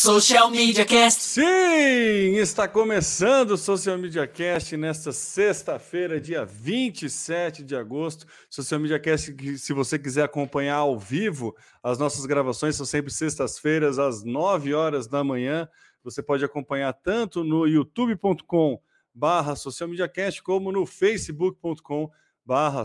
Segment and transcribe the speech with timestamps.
[0.00, 1.20] Social Media Cast.
[1.20, 8.24] Sim, está começando o Social Media Cast nesta sexta-feira, dia 27 de agosto.
[8.48, 13.98] Social Media Cast, se você quiser acompanhar ao vivo, as nossas gravações são sempre sextas-feiras,
[13.98, 15.68] às 9 horas da manhã.
[16.04, 18.80] Você pode acompanhar tanto no youtube.com
[19.12, 22.08] barra Social Media Cast, como no facebook.com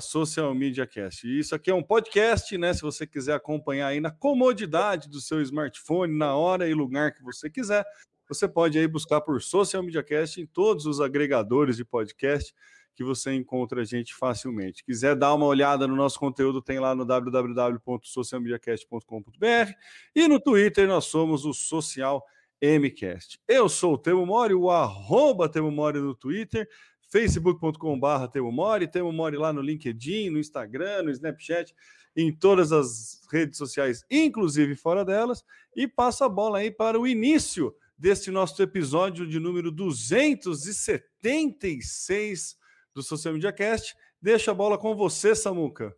[0.01, 1.27] Social Media Cast.
[1.27, 2.73] E isso aqui é um podcast, né?
[2.73, 7.23] Se você quiser acompanhar aí na comodidade do seu smartphone, na hora e lugar que
[7.23, 7.85] você quiser,
[8.27, 12.53] você pode aí buscar por Social Media Cast em todos os agregadores de podcast
[12.95, 14.83] que você encontra a gente facilmente.
[14.83, 19.71] Quiser dar uma olhada no nosso conteúdo, tem lá no www.socialmediacast.com.br
[20.15, 22.23] e no Twitter nós somos o Social
[22.61, 23.39] MCast.
[23.47, 26.69] Eu sou o Temo Mori, o arroba Temo Mori no Twitter
[27.13, 31.71] facebook.com.br Temo Mori, Temo Mori lá no LinkedIn, no Instagram, no Snapchat,
[32.15, 35.45] em todas as redes sociais, inclusive fora delas,
[35.75, 42.57] e passa a bola aí para o início deste nosso episódio de número 276
[42.95, 43.95] do Social Media Cast.
[44.19, 45.95] Deixa a bola com você, Samuca.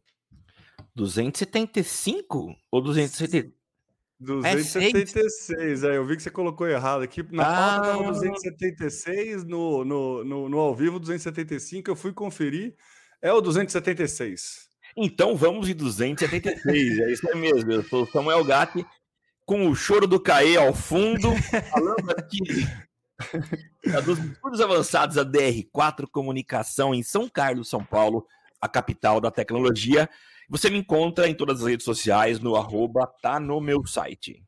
[0.94, 3.55] 275 ou 270?
[4.26, 7.24] 276, é, eu vi que você colocou errado aqui.
[7.32, 12.76] Na ah, pauta estava 276, no, no, no, no ao vivo 275, eu fui conferir,
[13.22, 14.68] é o 276.
[14.98, 17.72] Então vamos de 276, é isso mesmo.
[17.72, 18.86] Eu sou Samuel Gatti,
[19.46, 21.32] com o choro do Caê ao fundo,
[21.72, 22.40] falando aqui
[24.06, 28.26] dos estudos avançados da DR4 Comunicação em São Carlos, São Paulo,
[28.60, 30.10] a capital da tecnologia.
[30.50, 34.44] Você me encontra em todas as redes sociais no arroba tá no meu site.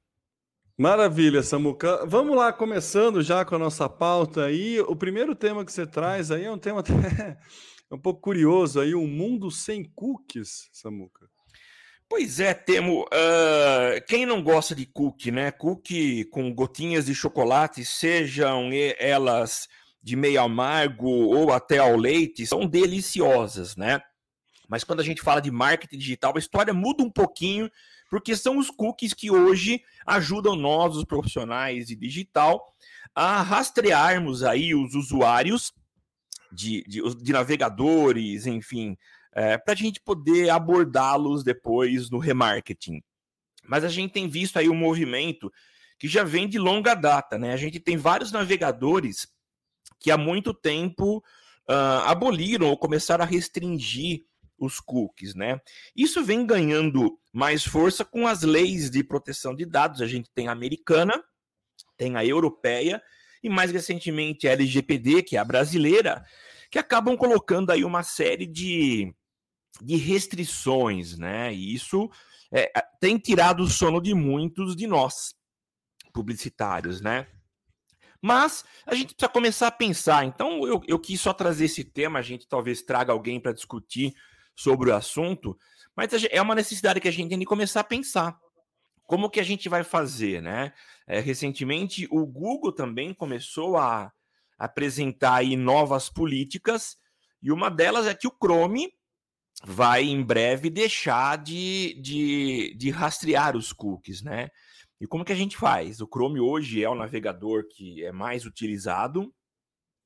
[0.77, 2.05] Maravilha, Samuca.
[2.05, 4.79] Vamos lá, começando já com a nossa pauta aí.
[4.81, 6.93] O primeiro tema que você traz aí é um tema até
[7.89, 11.27] um pouco curioso aí, um mundo sem cookies, Samuca.
[12.07, 13.03] Pois é, Temo.
[13.05, 15.51] Uh, quem não gosta de cookie, né?
[15.51, 19.67] Cookie com gotinhas de chocolate, sejam elas
[20.01, 23.99] de meio amargo ou até ao leite, são deliciosas, né?
[24.67, 27.71] Mas quando a gente fala de marketing digital, a história muda um pouquinho,
[28.09, 32.73] porque são os cookies que hoje ajudam nós, os profissionais de digital,
[33.15, 35.73] a rastrearmos aí os usuários
[36.51, 38.97] de, de, de navegadores, enfim,
[39.33, 43.01] é, para a gente poder abordá-los depois no remarketing.
[43.67, 45.51] Mas a gente tem visto aí um movimento
[45.99, 47.53] que já vem de longa data, né?
[47.53, 49.27] A gente tem vários navegadores
[49.99, 51.17] que há muito tempo
[51.69, 54.25] uh, aboliram ou começaram a restringir
[54.57, 55.61] os cookies, né?
[55.95, 60.01] Isso vem ganhando mais força com as leis de proteção de dados.
[60.01, 61.23] A gente tem a americana,
[61.95, 63.01] tem a europeia
[63.43, 66.25] e mais recentemente a LGPD, que é a brasileira,
[66.71, 69.13] que acabam colocando aí uma série de,
[69.81, 71.53] de restrições, né?
[71.53, 72.09] E isso
[72.51, 75.35] é, tem tirado o sono de muitos de nós,
[76.13, 77.27] publicitários, né?
[78.21, 80.25] Mas a gente precisa começar a pensar.
[80.25, 82.19] Então, eu, eu quis só trazer esse tema.
[82.19, 84.13] A gente talvez traga alguém para discutir
[84.57, 85.57] sobre o assunto,
[85.95, 88.37] mas é uma necessidade que a gente tem de começar a pensar.
[89.05, 90.73] Como que a gente vai fazer, né?
[91.05, 94.11] É, recentemente, o Google também começou a
[94.57, 96.97] apresentar aí novas políticas,
[97.41, 98.91] e uma delas é que o Chrome
[99.63, 104.49] vai em breve deixar de, de, de rastrear os cookies, né?
[104.99, 106.01] E como que a gente faz?
[106.01, 109.31] O Chrome hoje é o navegador que é mais utilizado,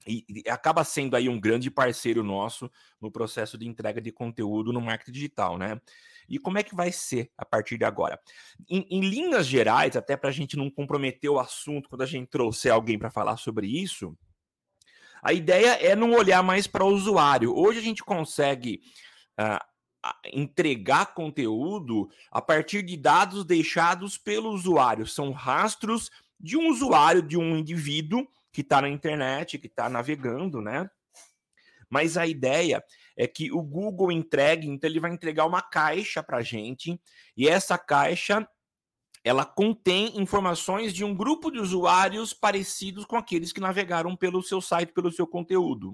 [0.06, 2.70] e, e, acaba sendo aí um grande parceiro nosso
[3.00, 5.80] no processo de entrega de conteúdo no marketing digital, né?
[6.28, 8.20] E como é que vai ser a partir de agora?
[8.70, 12.30] Em, em linhas gerais, até para a gente não comprometer o assunto quando a gente
[12.30, 14.18] trouxer alguém para falar sobre isso,
[15.22, 17.56] a ideia é não olhar mais para o usuário.
[17.56, 18.82] Hoje a gente consegue
[19.40, 19.64] uh,
[20.34, 25.06] entregar conteúdo a partir de dados deixados pelo usuário.
[25.06, 30.62] São rastros de um usuário, de um indivíduo que está na internet, que está navegando,
[30.62, 30.90] né?
[31.90, 32.84] Mas a ideia
[33.18, 37.00] é que o Google entregue, então ele vai entregar uma caixa para a gente,
[37.36, 38.48] e essa caixa
[39.24, 44.60] ela contém informações de um grupo de usuários parecidos com aqueles que navegaram pelo seu
[44.60, 45.92] site, pelo seu conteúdo.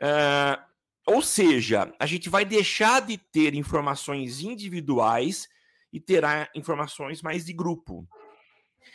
[0.00, 0.60] Uh,
[1.06, 5.48] ou seja, a gente vai deixar de ter informações individuais
[5.92, 8.08] e terá informações mais de grupo.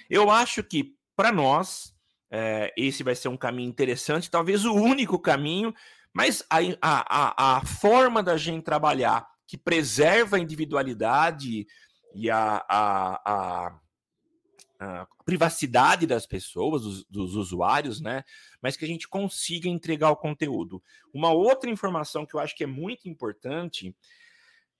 [0.09, 1.95] Eu acho que, para nós,
[2.31, 5.73] é, esse vai ser um caminho interessante, talvez o único caminho,
[6.13, 11.65] mas a, a, a forma da gente trabalhar que preserva a individualidade
[12.13, 13.79] e a, a,
[14.79, 18.23] a privacidade das pessoas, dos, dos, usuários, né?
[18.61, 20.81] Mas que a gente consiga entregar o conteúdo.
[21.13, 23.95] Uma outra informação que eu acho que é muito importante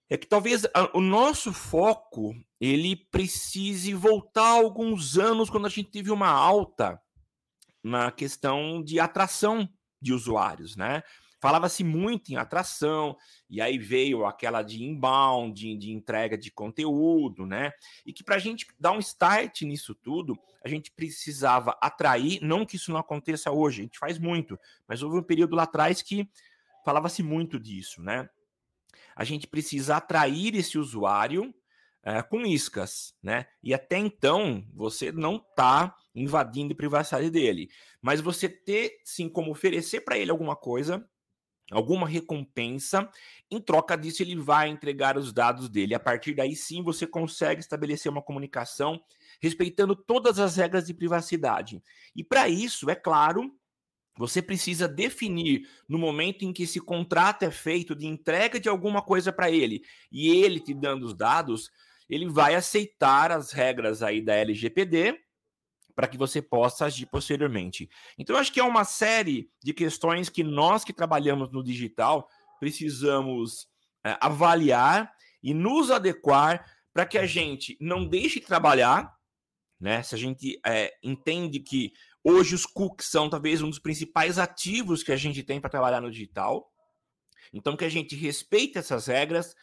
[0.10, 5.92] é que talvez a, o nosso foco ele precise voltar alguns anos quando a gente
[5.92, 7.00] teve uma alta
[7.84, 9.68] na questão de atração
[10.02, 11.04] de usuários, né?
[11.42, 13.16] Falava-se muito em atração,
[13.50, 17.72] e aí veio aquela de inbound, de, entrega de conteúdo, né?
[18.06, 22.66] E que para a gente dar um start nisso tudo, a gente precisava atrair, não
[22.66, 26.02] que isso não aconteça hoje, a gente faz muito, mas houve um período lá atrás
[26.02, 26.30] que
[26.84, 28.30] falava-se muito disso, né?
[29.16, 31.54] A gente precisa atrair esse usuário
[32.04, 33.46] é, com iscas, né?
[33.62, 37.70] E até então você não está invadindo a privacidade dele,
[38.02, 41.08] mas você ter sim como oferecer para ele alguma coisa
[41.72, 43.10] alguma recompensa.
[43.50, 45.94] Em troca disso, ele vai entregar os dados dele.
[45.94, 49.02] A partir daí, sim, você consegue estabelecer uma comunicação
[49.42, 51.82] respeitando todas as regras de privacidade.
[52.16, 53.54] E para isso, é claro,
[54.18, 59.02] você precisa definir no momento em que esse contrato é feito de entrega de alguma
[59.02, 59.82] coisa para ele
[60.12, 61.72] e ele te dando os dados,
[62.10, 65.20] ele vai aceitar as regras aí da LGPD
[65.96, 67.90] para que você possa agir posteriormente.
[68.18, 72.28] Então, eu acho que é uma série de questões que nós que trabalhamos no digital
[72.60, 73.68] precisamos
[74.06, 75.12] é, avaliar
[75.42, 79.14] e nos adequar para que a gente não deixe de trabalhar,
[79.80, 80.04] né?
[80.04, 85.04] Se a gente é, entende que hoje os cookies são talvez um dos principais ativos
[85.04, 86.70] que a gente tem para trabalhar no digital,
[87.54, 89.56] então que a gente respeite essas regras,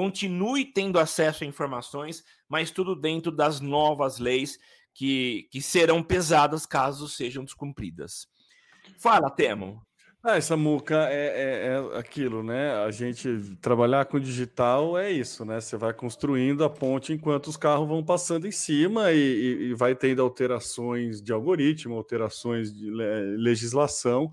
[0.00, 4.58] continue tendo acesso a informações, mas tudo dentro das novas leis
[4.94, 8.26] que, que serão pesadas caso sejam descumpridas.
[8.98, 9.82] Fala, Temo.
[10.24, 12.72] Ah, essa muca é, é, é, aquilo, né?
[12.82, 15.60] A gente trabalhar com digital é isso, né?
[15.60, 19.74] Você vai construindo a ponte enquanto os carros vão passando em cima e, e, e
[19.74, 24.30] vai tendo alterações de algoritmo, alterações de legislação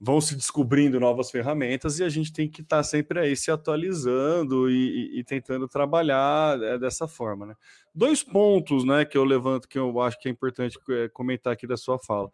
[0.00, 3.50] vão se descobrindo novas ferramentas e a gente tem que estar tá sempre aí se
[3.50, 4.74] atualizando e,
[5.16, 7.54] e, e, tentando trabalhar é, dessa forma, né?
[7.94, 11.66] Dois pontos, né, que eu levanto que eu acho que é importante é, comentar aqui
[11.66, 12.30] da sua fala.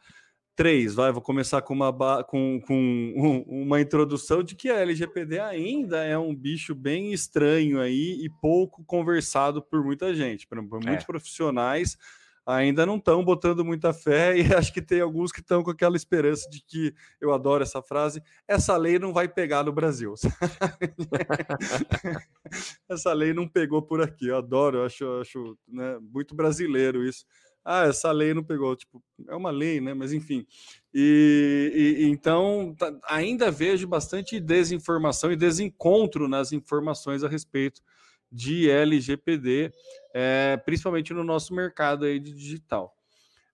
[0.54, 1.92] Três, vai, vou começar com uma,
[2.24, 8.24] com, com uma introdução de que a LGPD ainda é um bicho bem estranho aí
[8.24, 11.06] e pouco conversado por muita gente, por, por muitos é.
[11.06, 11.98] profissionais
[12.46, 15.96] ainda não estão botando muita fé e acho que tem alguns que estão com aquela
[15.96, 20.14] esperança de que eu adoro essa frase, essa lei não vai pegar no Brasil.
[22.88, 24.28] essa lei não pegou por aqui.
[24.28, 27.25] Eu adoro, eu acho, acho né, muito brasileiro isso.
[27.69, 29.93] Ah, essa lei não pegou, tipo, é uma lei, né?
[29.93, 30.46] Mas enfim.
[30.94, 32.76] E, e então
[33.08, 37.82] ainda vejo bastante desinformação e desencontro nas informações a respeito
[38.31, 39.73] de LGPD,
[40.14, 42.94] é, principalmente no nosso mercado aí de digital.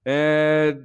[0.05, 0.77] É,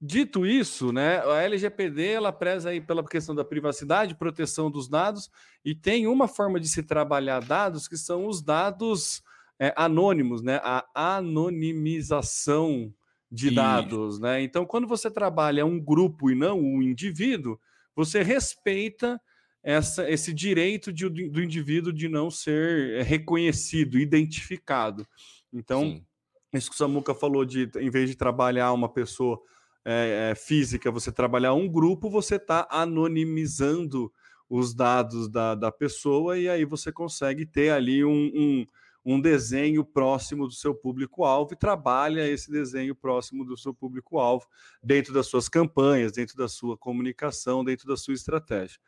[0.00, 5.30] dito isso, né, a LGPD ela preza aí pela questão da privacidade, proteção dos dados
[5.64, 9.22] e tem uma forma de se trabalhar dados que são os dados
[9.58, 12.92] é, anônimos, né, a anonimização
[13.32, 13.54] de e...
[13.54, 14.42] dados, né?
[14.42, 17.58] Então, quando você trabalha um grupo e não um indivíduo,
[17.96, 19.18] você respeita
[19.62, 25.06] essa, esse direito de, do indivíduo de não ser eh, reconhecido, identificado.
[25.52, 26.04] Então, Sim.
[26.52, 29.40] isso que o Samuca falou de, em vez de trabalhar uma pessoa
[29.84, 34.12] é, é, física, você trabalhar um grupo, você está anonimizando
[34.48, 38.66] os dados da, da pessoa e aí você consegue ter ali um, um,
[39.04, 44.46] um desenho próximo do seu público-alvo e trabalha esse desenho próximo do seu público-alvo
[44.82, 48.78] dentro das suas campanhas, dentro da sua comunicação, dentro da sua estratégia.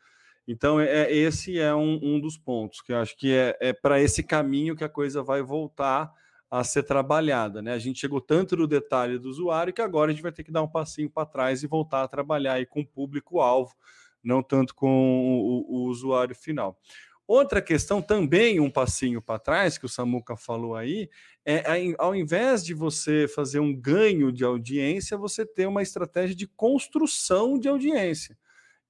[0.47, 3.73] Então, é, é, esse é um, um, dos pontos que eu acho que é, é
[3.73, 6.13] para esse caminho que a coisa vai voltar
[6.49, 7.61] a ser trabalhada.
[7.61, 7.73] Né?
[7.73, 10.51] A gente chegou tanto no detalhe do usuário que agora a gente vai ter que
[10.51, 13.75] dar um passinho para trás e voltar a trabalhar aí com o público-alvo,
[14.23, 16.79] não tanto com o, o, usuário final.
[17.27, 21.09] Outra questão, também um passinho para trás, que o Samuca falou aí,
[21.43, 21.63] é
[21.97, 27.57] ao invés de você fazer um ganho de audiência, você ter uma estratégia de construção
[27.57, 28.37] de audiência.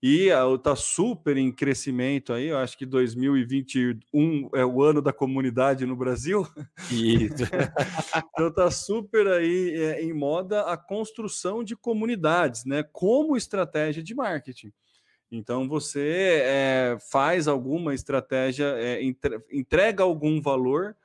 [0.04, 5.86] E está super em crescimento aí, eu acho que 2021 é o ano da comunidade
[5.86, 6.48] no Brasil.
[6.92, 7.44] Isso.
[8.34, 12.84] então está super aí é, em moda a construção de comunidades, né?
[12.92, 14.72] Como estratégia de marketing.
[15.32, 19.02] Então você é, faz alguma estratégia, é,
[19.52, 20.96] entrega algum valor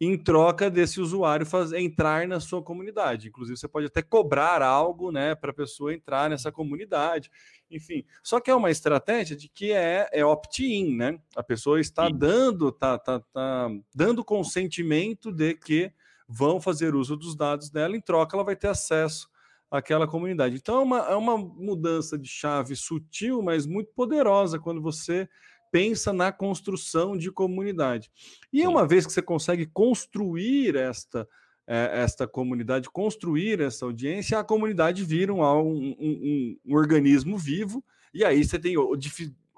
[0.00, 3.28] em troca desse usuário fazer, entrar na sua comunidade.
[3.28, 7.30] Inclusive, você pode até cobrar algo né, para a pessoa entrar nessa comunidade.
[7.70, 11.18] Enfim, só que é uma estratégia de que é, é opt-in, né?
[11.34, 12.16] A pessoa está Sim.
[12.16, 15.92] dando, tá, tá, tá dando consentimento de que
[16.28, 19.28] vão fazer uso dos dados dela, em troca ela vai ter acesso
[19.70, 20.56] àquela comunidade.
[20.56, 25.28] Então é uma, é uma mudança de chave sutil, mas muito poderosa quando você
[25.70, 28.10] pensa na construção de comunidade.
[28.52, 31.26] E uma vez que você consegue construir esta
[31.70, 37.84] é, esta comunidade, construir essa audiência, a comunidade vira um, um, um, um organismo vivo,
[38.14, 38.74] e aí você tem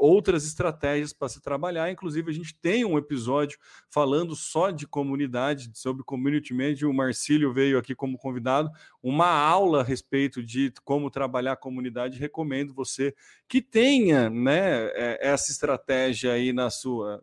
[0.00, 1.90] outras estratégias para se trabalhar.
[1.90, 3.58] Inclusive, a gente tem um episódio
[3.90, 6.88] falando só de comunidade, sobre community manager.
[6.88, 8.70] O Marcílio veio aqui como convidado,
[9.02, 12.18] uma aula a respeito de como trabalhar a comunidade.
[12.18, 13.14] Recomendo você
[13.46, 17.22] que tenha né, é, essa estratégia aí na sua,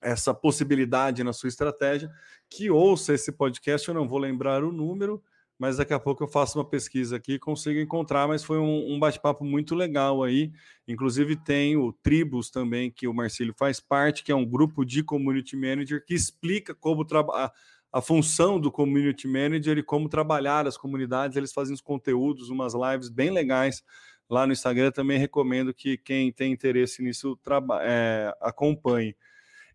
[0.00, 2.10] essa possibilidade na sua estratégia,
[2.50, 3.86] que ouça esse podcast.
[3.86, 5.22] Eu não vou lembrar o número,
[5.58, 8.28] mas daqui a pouco eu faço uma pesquisa aqui e consigo encontrar.
[8.28, 10.52] Mas foi um, um bate-papo muito legal aí.
[10.86, 15.02] Inclusive, tem o Tribus também, que o Marcílio faz parte, que é um grupo de
[15.02, 17.52] community manager que explica como trabalhar
[17.92, 21.36] a função do community manager e como trabalhar as comunidades.
[21.36, 23.82] Eles fazem os conteúdos, umas lives bem legais
[24.28, 24.90] lá no Instagram.
[24.92, 27.38] Também recomendo que quem tem interesse nisso
[27.82, 29.16] é, acompanhe.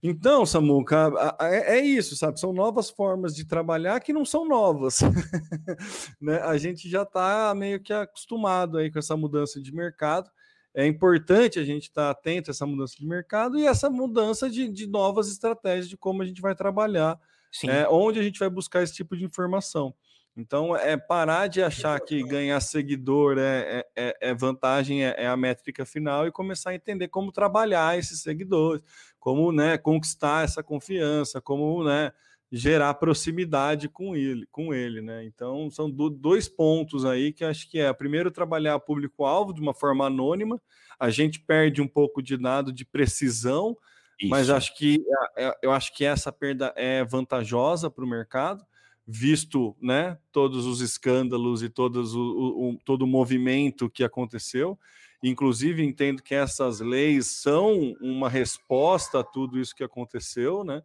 [0.06, 2.38] Então, Samuca, é, é isso, sabe?
[2.38, 5.00] São novas formas de trabalhar que não são novas.
[6.20, 6.42] né?
[6.42, 10.30] A gente já está meio que acostumado aí com essa mudança de mercado.
[10.76, 14.50] É importante a gente estar tá atento a essa mudança de mercado e essa mudança
[14.50, 17.18] de, de novas estratégias de como a gente vai trabalhar,
[17.66, 19.96] é, onde a gente vai buscar esse tipo de informação.
[20.36, 25.28] Então, é parar de achar que ganhar seguidor é, é, é, é vantagem, é, é,
[25.28, 28.84] a métrica final e começar a entender como trabalhar esses seguidores,
[29.20, 32.12] como né, conquistar essa confiança, como né,
[32.52, 35.24] gerar proximidade com ele, com ele, né?
[35.24, 39.74] Então, são do, dois pontos aí que acho que é, primeiro, trabalhar público-alvo de uma
[39.74, 40.60] forma anônima,
[41.00, 43.78] a gente perde um pouco de dado de precisão,
[44.20, 44.30] Isso.
[44.32, 45.00] mas acho que
[45.38, 48.66] é, eu acho que essa perda é vantajosa para o mercado
[49.06, 54.80] visto né, todos os escândalos e todos o, o, todo o movimento que aconteceu.
[55.22, 60.82] Inclusive, entendo que essas leis são uma resposta a tudo isso que aconteceu, né?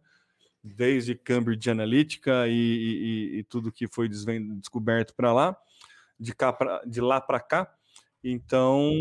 [0.63, 5.57] desde Cambridge Analytica e, e, e tudo que foi descoberto para lá,
[6.19, 7.73] de, cá pra, de lá para cá.
[8.21, 8.91] Então,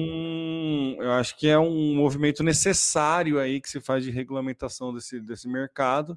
[1.01, 5.49] eu acho que é um movimento necessário aí que se faz de regulamentação desse, desse
[5.49, 6.17] mercado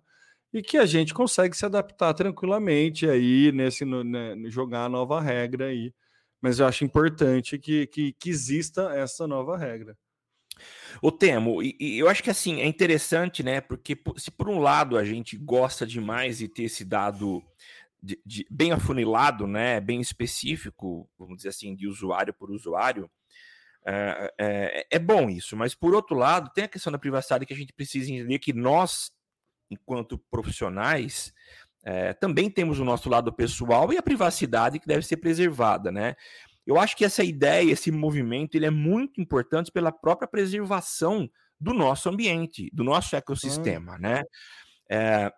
[0.53, 5.67] e que a gente consegue se adaptar tranquilamente aí nesse né, jogar a nova regra
[5.67, 5.93] aí.
[6.41, 9.95] Mas eu acho importante que, que, que exista essa nova regra.
[11.01, 13.61] O Temo, e, e, eu acho que assim é interessante, né?
[13.61, 17.43] Porque se por um lado a gente gosta demais de ter esse dado
[18.01, 19.79] de, de, bem afunilado, né?
[19.79, 23.09] Bem específico, vamos dizer assim, de usuário por usuário,
[23.85, 25.55] é, é, é bom isso.
[25.55, 28.53] Mas por outro lado, tem a questão da privacidade que a gente precisa entender que
[28.53, 29.11] nós
[29.71, 31.33] enquanto profissionais,
[31.83, 36.15] é, também temos o nosso lado pessoal e a privacidade que deve ser preservada, né?
[36.67, 41.27] Eu acho que essa ideia, esse movimento, ele é muito importante pela própria preservação
[41.59, 43.99] do nosso ambiente, do nosso ecossistema, hum.
[43.99, 44.23] né?
[44.89, 45.31] É,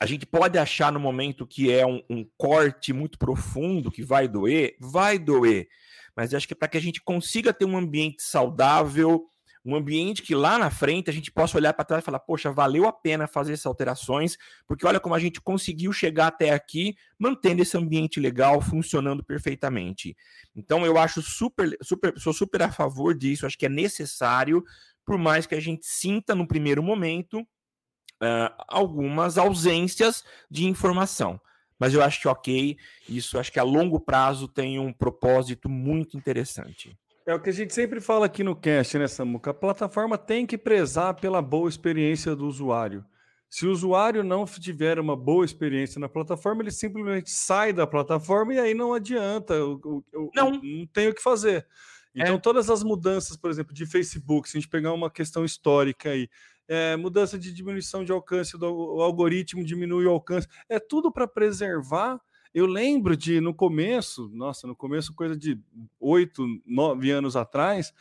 [0.00, 4.28] a gente pode achar no momento que é um, um, corte muito profundo, que vai
[4.28, 5.68] doer, vai doer,
[6.16, 9.28] mas acho que para que a gente consiga ter um ambiente saudável,
[9.64, 12.50] um ambiente que lá na frente a gente possa olhar para trás e falar, poxa,
[12.50, 14.36] valeu a pena fazer essas alterações,
[14.66, 20.16] porque olha como a gente conseguiu chegar até aqui, mantendo esse ambiente legal, funcionando perfeitamente.
[20.54, 24.64] Então eu acho super, super, sou super a favor disso, acho que é necessário,
[25.04, 31.40] por mais que a gente sinta no primeiro momento uh, algumas ausências de informação.
[31.78, 32.76] Mas eu acho que ok,
[33.08, 36.98] isso acho que a longo prazo tem um propósito muito interessante.
[37.28, 39.50] É o que a gente sempre fala aqui no cast, né, Samuca?
[39.50, 43.04] A plataforma tem que prezar pela boa experiência do usuário.
[43.50, 48.54] Se o usuário não tiver uma boa experiência na plataforma, ele simplesmente sai da plataforma
[48.54, 49.78] e aí não adianta, eu,
[50.10, 50.52] eu, não.
[50.52, 51.66] não tem o que fazer.
[52.14, 52.38] Então, é.
[52.38, 56.30] todas as mudanças, por exemplo, de Facebook, se a gente pegar uma questão histórica aí,
[56.66, 61.28] é, mudança de diminuição de alcance, do, o algoritmo diminui o alcance, é tudo para
[61.28, 62.18] preservar
[62.54, 65.60] eu lembro de, no começo, nossa, no começo, coisa de
[66.00, 67.92] oito, nove anos atrás,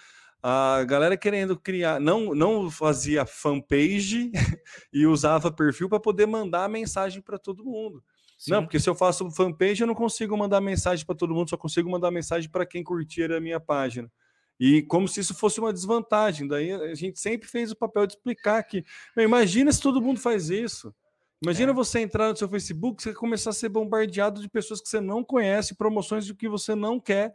[0.41, 4.31] a galera querendo criar, não, não fazia fanpage
[4.93, 8.03] e usava perfil para poder mandar mensagem para todo mundo.
[8.37, 8.51] Sim.
[8.51, 11.57] Não, porque se eu faço fanpage, eu não consigo mandar mensagem para todo mundo, só
[11.57, 14.11] consigo mandar mensagem para quem curtir a minha página.
[14.59, 16.47] E como se isso fosse uma desvantagem.
[16.47, 18.83] Daí a gente sempre fez o papel de explicar que,
[19.17, 20.93] imagina se todo mundo faz isso.
[21.41, 21.75] Imagina é.
[21.75, 25.23] você entrar no seu Facebook, você começar a ser bombardeado de pessoas que você não
[25.23, 27.33] conhece, promoções de que você não quer.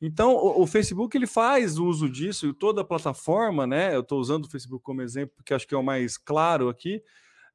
[0.00, 3.94] Então, o, o Facebook ele faz uso disso, e toda a plataforma, né?
[3.94, 7.02] Eu estou usando o Facebook como exemplo, porque acho que é o mais claro aqui.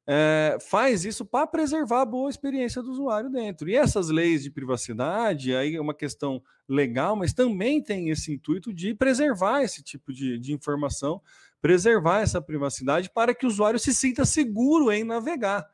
[0.06, 3.68] É, faz isso para preservar a boa experiência do usuário dentro.
[3.68, 8.72] E essas leis de privacidade, aí é uma questão legal, mas também tem esse intuito
[8.72, 11.20] de preservar esse tipo de, de informação
[11.60, 15.68] preservar essa privacidade para que o usuário se sinta seguro em navegar.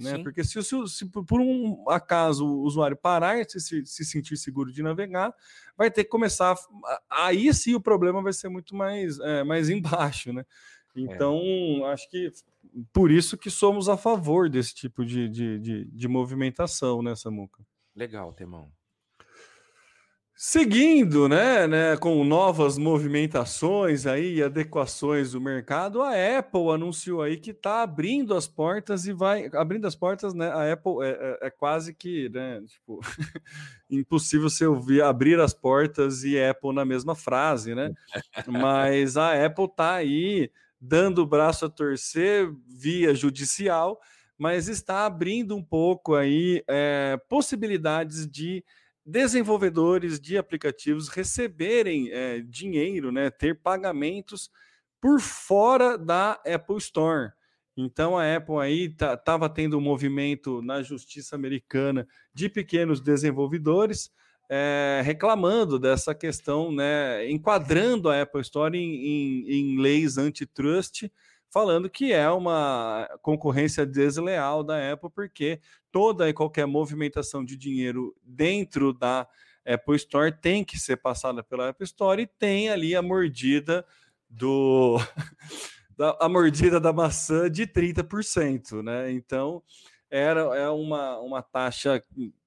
[0.00, 0.22] Né?
[0.22, 4.72] Porque se, se, se, por um acaso o usuário parar de se, se, sentir seguro
[4.72, 5.34] de navegar,
[5.76, 6.56] vai ter que começar.
[7.08, 10.44] Aí sim o problema vai ser muito mais, é, mais embaixo, né?
[10.96, 11.00] É.
[11.00, 11.92] Então, é.
[11.92, 12.32] acho que
[12.92, 17.62] por isso que somos a favor desse tipo de, de, de, de movimentação, né, Samuca?
[17.94, 18.70] Legal, Temão.
[20.42, 27.36] Seguindo, né, né, com novas movimentações aí e adequações do mercado, a Apple anunciou aí
[27.36, 30.48] que está abrindo as portas e vai abrindo as portas, né?
[30.48, 33.00] A Apple é, é, é quase que, né, tipo,
[33.90, 37.92] impossível você ouvir abrir as portas e Apple na mesma frase, né?
[38.46, 44.00] Mas a Apple está aí dando o braço a torcer via judicial,
[44.38, 48.64] mas está abrindo um pouco aí é, possibilidades de
[49.10, 54.50] desenvolvedores de aplicativos receberem é, dinheiro, né, ter pagamentos
[55.00, 57.32] por fora da Apple Store.
[57.76, 64.10] Então a Apple aí estava tendo um movimento na justiça americana de pequenos desenvolvedores
[64.48, 71.08] é, reclamando dessa questão, né, enquadrando a Apple Store em, em, em leis antitrust,
[71.48, 75.60] falando que é uma concorrência desleal da Apple, porque
[75.92, 79.26] toda e qualquer movimentação de dinheiro dentro da
[79.64, 83.84] Apple Store tem que ser passada pela Apple Store e tem ali a mordida
[84.28, 84.96] do
[85.96, 89.10] da, a mordida da maçã de 30%, né?
[89.12, 89.62] Então
[90.10, 92.02] era é uma, uma taxa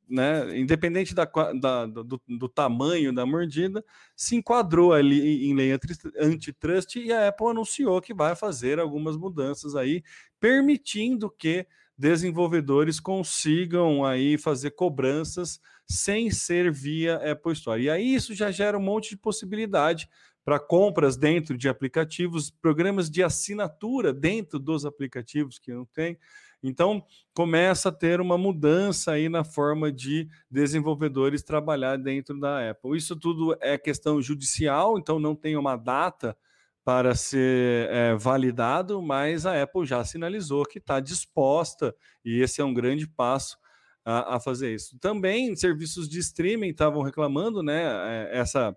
[0.09, 1.25] né, independente da,
[1.59, 3.83] da do, do, tamanho da mordida,
[4.15, 5.71] se enquadrou ali em lei
[6.19, 10.03] antitrust e a Apple anunciou que vai fazer algumas mudanças aí,
[10.39, 11.65] permitindo que
[11.97, 17.81] desenvolvedores consigam aí fazer cobranças sem ser via Apple Store.
[17.81, 20.07] E aí isso já gera um monte de possibilidade
[20.43, 26.17] para compras dentro de aplicativos, programas de assinatura dentro dos aplicativos que não tem.
[26.61, 32.97] Então, começa a ter uma mudança aí na forma de desenvolvedores trabalhar dentro da Apple.
[32.97, 36.37] Isso tudo é questão judicial, então não tem uma data
[36.83, 42.65] para ser é, validado, mas a Apple já sinalizou que está disposta, e esse é
[42.65, 43.57] um grande passo
[44.03, 44.97] a, a, fazer isso.
[44.99, 47.83] Também serviços de streaming estavam reclamando, né?
[47.83, 48.75] É, essa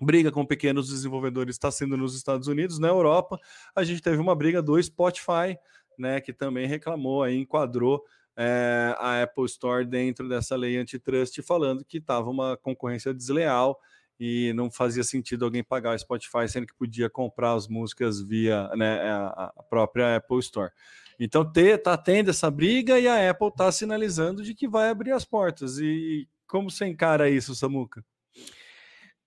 [0.00, 3.38] briga com pequenos desenvolvedores está sendo nos Estados Unidos, na Europa,
[3.74, 5.56] a gente teve uma briga do Spotify
[5.98, 8.04] né, que também reclamou, aí, enquadrou
[8.36, 13.78] é, a Apple Store dentro dessa lei antitrust, falando que estava uma concorrência desleal
[14.18, 18.68] e não fazia sentido alguém pagar o Spotify, sendo que podia comprar as músicas via
[18.76, 20.70] né, a, a própria Apple Store.
[21.18, 25.24] Então está tendo essa briga e a Apple está sinalizando de que vai abrir as
[25.24, 25.78] portas.
[25.78, 28.04] E como você encara isso, Samuca?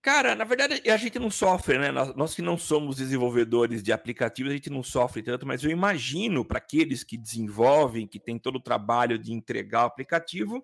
[0.01, 1.91] Cara, na verdade, a gente não sofre, né?
[1.91, 5.69] Nós, nós, que não somos desenvolvedores de aplicativos, a gente não sofre tanto, mas eu
[5.69, 10.63] imagino para aqueles que desenvolvem, que tem todo o trabalho de entregar o aplicativo,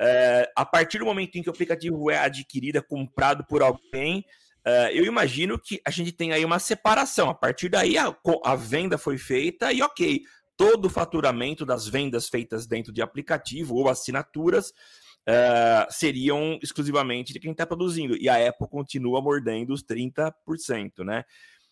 [0.00, 4.24] é, a partir do momento em que o aplicativo é adquirido, é comprado por alguém,
[4.64, 7.30] é, eu imagino que a gente tem aí uma separação.
[7.30, 10.22] A partir daí, a, a venda foi feita e, ok,
[10.56, 17.40] todo o faturamento das vendas feitas dentro de aplicativo ou assinaturas uh, seriam exclusivamente de
[17.40, 18.16] quem está produzindo.
[18.16, 20.32] E a Apple continua mordendo os 30%,
[21.04, 21.24] né?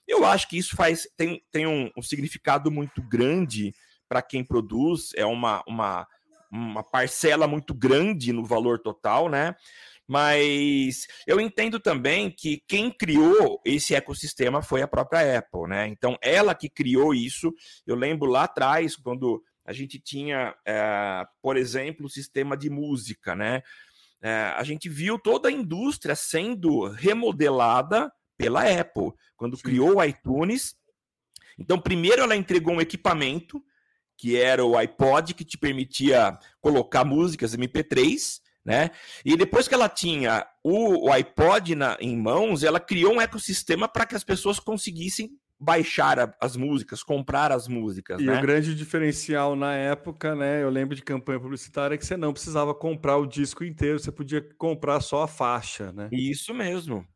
[0.07, 3.75] Eu acho que isso faz tem, tem um, um significado muito grande
[4.09, 6.07] para quem produz, é uma, uma,
[6.51, 9.55] uma parcela muito grande no valor total, né?
[10.07, 15.89] Mas eu entendo também que quem criou esse ecossistema foi a própria Apple, né?
[15.89, 17.53] Então, ela que criou isso.
[17.85, 23.35] Eu lembro lá atrás, quando a gente tinha, é, por exemplo, o sistema de música,
[23.35, 23.63] né?
[24.23, 29.63] É, a gente viu toda a indústria sendo remodelada pela Apple quando Sim.
[29.63, 30.77] criou o iTunes.
[31.59, 33.63] Então, primeiro ela entregou um equipamento
[34.17, 38.91] que era o iPod que te permitia colocar músicas MP3, né?
[39.25, 43.87] E depois que ela tinha o, o iPod na, em mãos, ela criou um ecossistema
[43.87, 48.21] para que as pessoas conseguissem baixar a, as músicas, comprar as músicas.
[48.21, 48.39] E né?
[48.39, 50.63] o grande diferencial na época, né?
[50.63, 54.43] Eu lembro de campanha publicitária que você não precisava comprar o disco inteiro, você podia
[54.59, 56.09] comprar só a faixa, né?
[56.13, 57.07] Isso mesmo.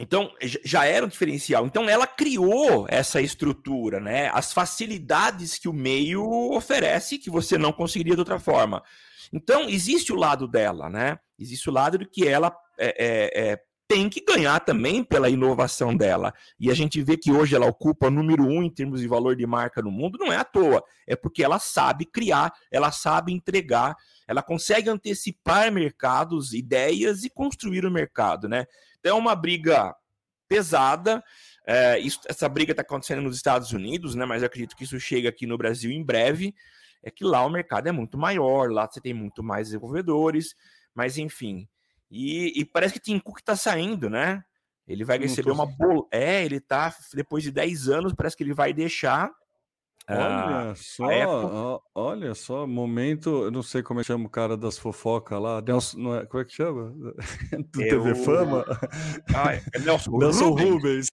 [0.00, 0.32] Então,
[0.64, 1.66] já era um diferencial.
[1.66, 4.30] Então, ela criou essa estrutura, né?
[4.32, 8.82] As facilidades que o meio oferece que você não conseguiria de outra forma.
[9.32, 11.18] Então, existe o lado dela, né?
[11.38, 13.58] Existe o lado de que ela é, é, é
[13.92, 16.32] tem que ganhar também pela inovação dela.
[16.58, 19.46] E a gente vê que hoje ela ocupa número um em termos de valor de
[19.46, 20.82] marca no mundo, não é à toa.
[21.06, 23.94] É porque ela sabe criar, ela sabe entregar,
[24.26, 28.64] ela consegue antecipar mercados, ideias e construir o mercado, né?
[29.02, 29.92] Então é uma briga
[30.48, 31.22] pesada.
[31.66, 34.24] É, isso, essa briga está acontecendo nos Estados Unidos, né?
[34.24, 36.54] Mas eu acredito que isso chega aqui no Brasil em breve.
[37.02, 40.54] É que lá o mercado é muito maior, lá você tem muito mais desenvolvedores,
[40.94, 41.68] mas enfim.
[42.08, 44.44] E, e parece que Tim Cook está saindo, né?
[44.86, 46.06] Ele vai receber uma bola.
[46.12, 49.32] É, ele tá, depois de 10 anos, parece que ele vai deixar
[50.08, 54.56] Olha ah, só, olha só, momento, eu não sei como é que chama o cara
[54.56, 56.92] das fofocas lá, Nelson, é, como é que chama?
[57.72, 58.02] Do eu...
[58.02, 58.64] TV Fama?
[59.32, 61.06] Ah, é Nelson, Nelson Rubens.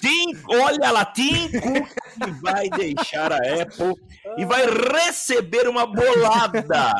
[0.00, 3.94] Tim, olha lá, Tim Cook vai deixar a Apple
[4.36, 6.92] e vai receber uma bolada.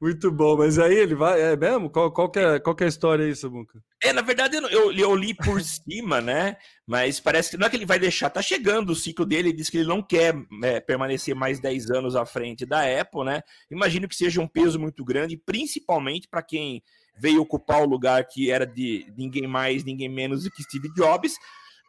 [0.00, 1.90] Muito bom, mas aí ele vai, é mesmo?
[1.90, 3.80] Qual, qual, que, é, qual que é a história aí, Samuca?
[4.00, 6.56] É, na verdade eu, eu, eu, li por cima, né?
[6.86, 9.56] Mas parece que não é que ele vai deixar, tá chegando o ciclo dele, ele
[9.56, 13.42] diz que ele não quer é, permanecer mais 10 anos à frente da Apple, né?
[13.70, 16.82] Imagino que seja um peso muito grande, principalmente para quem
[17.18, 21.34] veio ocupar o lugar que era de ninguém mais, ninguém menos do que Steve Jobs.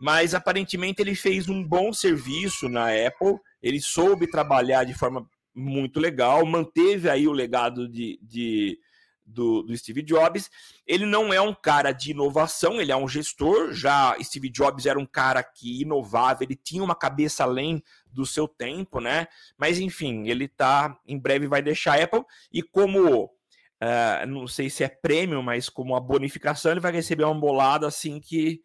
[0.01, 5.99] Mas aparentemente ele fez um bom serviço na Apple, ele soube trabalhar de forma muito
[5.99, 8.79] legal, manteve aí o legado de, de
[9.25, 10.49] do, do, Steve Jobs.
[10.85, 13.73] Ele não é um cara de inovação, ele é um gestor.
[13.73, 18.47] Já Steve Jobs era um cara que inovava, ele tinha uma cabeça além do seu
[18.47, 19.27] tempo, né?
[19.57, 24.69] Mas enfim, ele tá em breve vai deixar a Apple e como uh, não sei
[24.69, 28.61] se é prêmio, mas como a bonificação, ele vai receber uma bolada assim que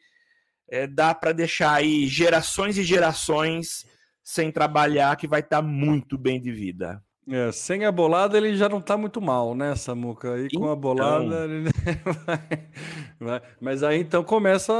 [0.71, 3.87] é, dá para deixar aí gerações e gerações
[4.29, 7.03] sem trabalhar que vai estar tá muito bem de vida.
[7.27, 10.35] É, sem a bolada ele já não está muito mal, né, Samuca?
[10.35, 10.71] Aí com então...
[10.71, 11.71] a bolada ele
[12.27, 12.69] vai,
[13.19, 13.43] vai.
[13.59, 14.75] Mas aí então começa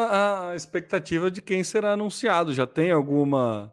[0.51, 2.53] a expectativa de quem será anunciado.
[2.53, 3.73] Já tem alguma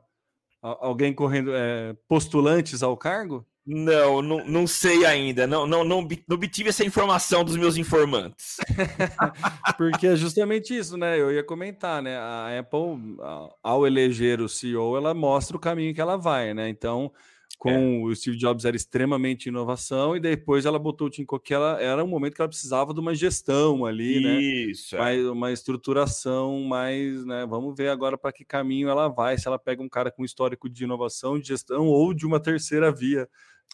[0.62, 3.46] alguém correndo é, postulantes ao cargo?
[3.66, 5.48] Não, não, não sei ainda.
[5.48, 8.58] Não, não, não, não obtive essa informação dos meus informantes.
[9.76, 11.20] Porque é justamente isso, né?
[11.20, 12.16] Eu ia comentar, né?
[12.16, 13.18] A Apple,
[13.64, 16.70] ao eleger o CEO, ela mostra o caminho que ela vai, né?
[16.70, 17.12] Então,
[17.58, 18.04] com é.
[18.04, 21.82] o Steve Jobs era extremamente inovação e depois ela botou o Tim Cook que ela
[21.82, 24.40] era um momento que ela precisava de uma gestão ali, né?
[24.40, 25.02] Isso, né?
[25.02, 27.48] Mais, uma estruturação mais, né?
[27.48, 30.70] Vamos ver agora para que caminho ela vai, se ela pega um cara com histórico
[30.70, 33.28] de inovação, de gestão ou de uma terceira via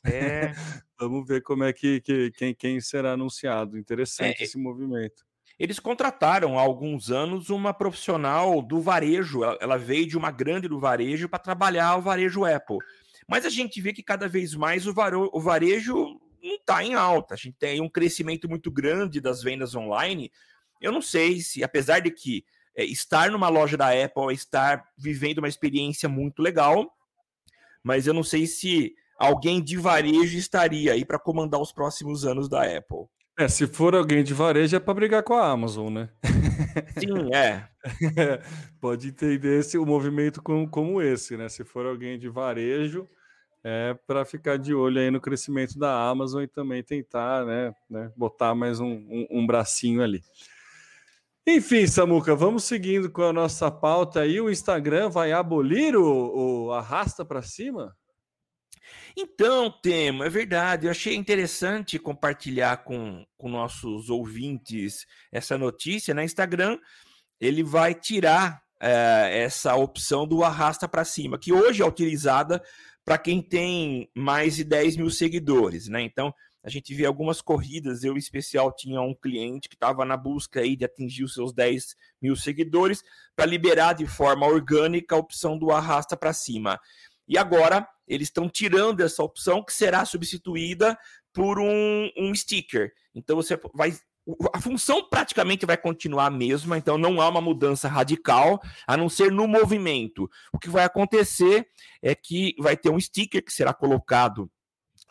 [0.05, 0.53] é.
[0.99, 3.77] Vamos ver como é que, que quem, quem será anunciado.
[3.77, 5.25] Interessante é, esse movimento.
[5.57, 9.41] Eles contrataram há alguns anos uma profissional do varejo.
[9.59, 12.77] Ela veio de uma grande do varejo para trabalhar o varejo Apple.
[13.27, 16.93] Mas a gente vê que cada vez mais o, varo, o varejo não está em
[16.93, 17.33] alta.
[17.33, 20.31] A gente tem um crescimento muito grande das vendas online.
[20.81, 22.43] Eu não sei se, apesar de que
[22.75, 26.91] é, estar numa loja da Apple é estar vivendo uma experiência muito legal,
[27.83, 32.49] mas eu não sei se alguém de varejo estaria aí para comandar os próximos anos
[32.49, 33.05] da Apple.
[33.39, 36.10] É, se for alguém de varejo é para brigar com a Amazon, né?
[36.99, 37.67] Sim, é.
[38.79, 41.47] Pode entender esse, o movimento como, como esse, né?
[41.49, 43.07] Se for alguém de varejo,
[43.63, 48.12] é para ficar de olho aí no crescimento da Amazon e também tentar, né, né
[48.17, 50.21] botar mais um, um, um bracinho ali.
[51.47, 54.39] Enfim, Samuca, vamos seguindo com a nossa pauta aí.
[54.39, 57.95] O Instagram vai abolir o, o arrasta para cima?
[59.17, 60.86] Então, Temo, é verdade.
[60.86, 66.13] Eu achei interessante compartilhar com, com nossos ouvintes essa notícia.
[66.13, 66.78] Na Instagram,
[67.39, 72.62] ele vai tirar é, essa opção do arrasta para cima, que hoje é utilizada
[73.04, 76.02] para quem tem mais de 10 mil seguidores, né?
[76.02, 78.04] Então, a gente vê algumas corridas.
[78.04, 81.52] Eu, em especial, tinha um cliente que estava na busca aí de atingir os seus
[81.54, 83.02] 10 mil seguidores
[83.36, 86.80] para liberar de forma orgânica a opção do arrasta para cima.
[87.28, 90.97] E agora eles estão tirando essa opção que será substituída
[91.34, 92.91] por um, um sticker.
[93.15, 93.93] Então você vai
[94.54, 99.10] a função praticamente vai continuar a mesma, então não há uma mudança radical, a não
[99.10, 100.30] ser no movimento.
[100.54, 101.67] O que vai acontecer
[102.04, 104.50] é que vai ter um sticker que será colocado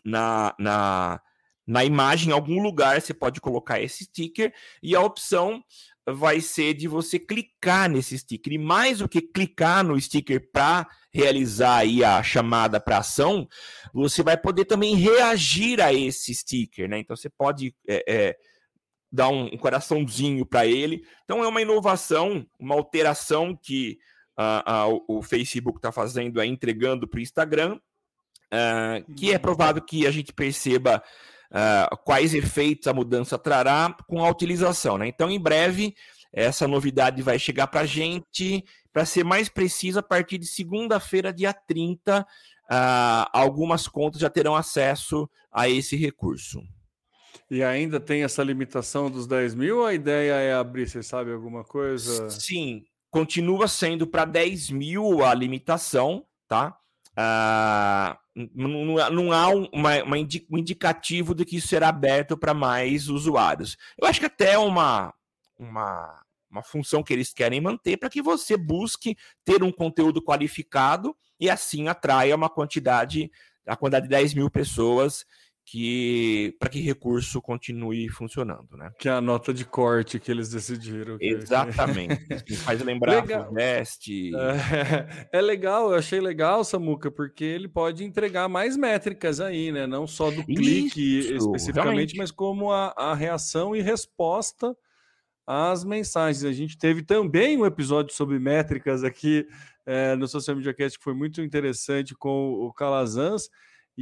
[0.05, 1.21] na, na,
[1.67, 5.63] na imagem, em algum lugar você pode colocar esse sticker, e a opção
[6.15, 8.53] vai ser de você clicar nesse sticker.
[8.53, 13.49] E mais do que clicar no sticker para realizar aí a chamada para ação,
[13.93, 16.99] você vai poder também reagir a esse sticker, né?
[16.99, 18.37] Então você pode é, é,
[19.11, 21.05] dar um, coraçãozinho para ele.
[21.25, 23.99] Então é uma inovação, uma alteração que
[24.39, 29.83] uh, uh, o Facebook está fazendo, é entregando para o Instagram, uh, que é provável
[29.83, 31.03] que a gente perceba
[31.51, 34.99] uh, quais efeitos a mudança trará com a utilização.
[34.99, 35.09] Né?
[35.09, 35.95] Então, em breve,
[36.33, 38.65] essa novidade vai chegar para a gente.
[38.93, 42.25] Para ser mais preciso, a partir de segunda-feira, dia 30, uh,
[42.69, 46.61] ah, algumas contas já terão acesso a esse recurso.
[47.49, 51.65] E ainda tem essa limitação dos 10 mil a ideia é abrir, você sabe alguma
[51.65, 52.31] coisa?
[52.31, 56.77] Sim, continua sendo para 10 mil a limitação, tá?
[57.17, 62.55] Ah, não, não, há uma, uma indi, um indicativo de que isso será aberto para
[62.55, 63.77] mais usuários.
[63.99, 65.13] Eu acho que até uma,
[65.59, 71.17] uma, uma função que eles querem manter para que você busque ter um conteúdo qualificado
[71.39, 73.31] e assim atraia uma quantidade,
[73.67, 75.25] a quantidade de 10 mil pessoas
[75.71, 78.91] que para que recurso continue funcionando, né?
[78.99, 81.17] Que é a nota de corte que eles decidiram.
[81.17, 81.27] Que...
[81.27, 82.19] Exatamente.
[82.65, 83.53] faz lembrar legal.
[83.53, 84.33] Veste.
[84.35, 89.87] É, é, legal, eu achei legal, Samuca, porque ele pode entregar mais métricas aí, né?
[89.87, 92.17] Não só do clique Isso, especificamente, realmente.
[92.17, 94.77] mas como a, a reação e resposta
[95.47, 96.45] às mensagens.
[96.45, 99.47] A gente teve também um episódio sobre métricas aqui
[99.87, 103.49] é, no Social Media Cast que foi muito interessante com o Calazans.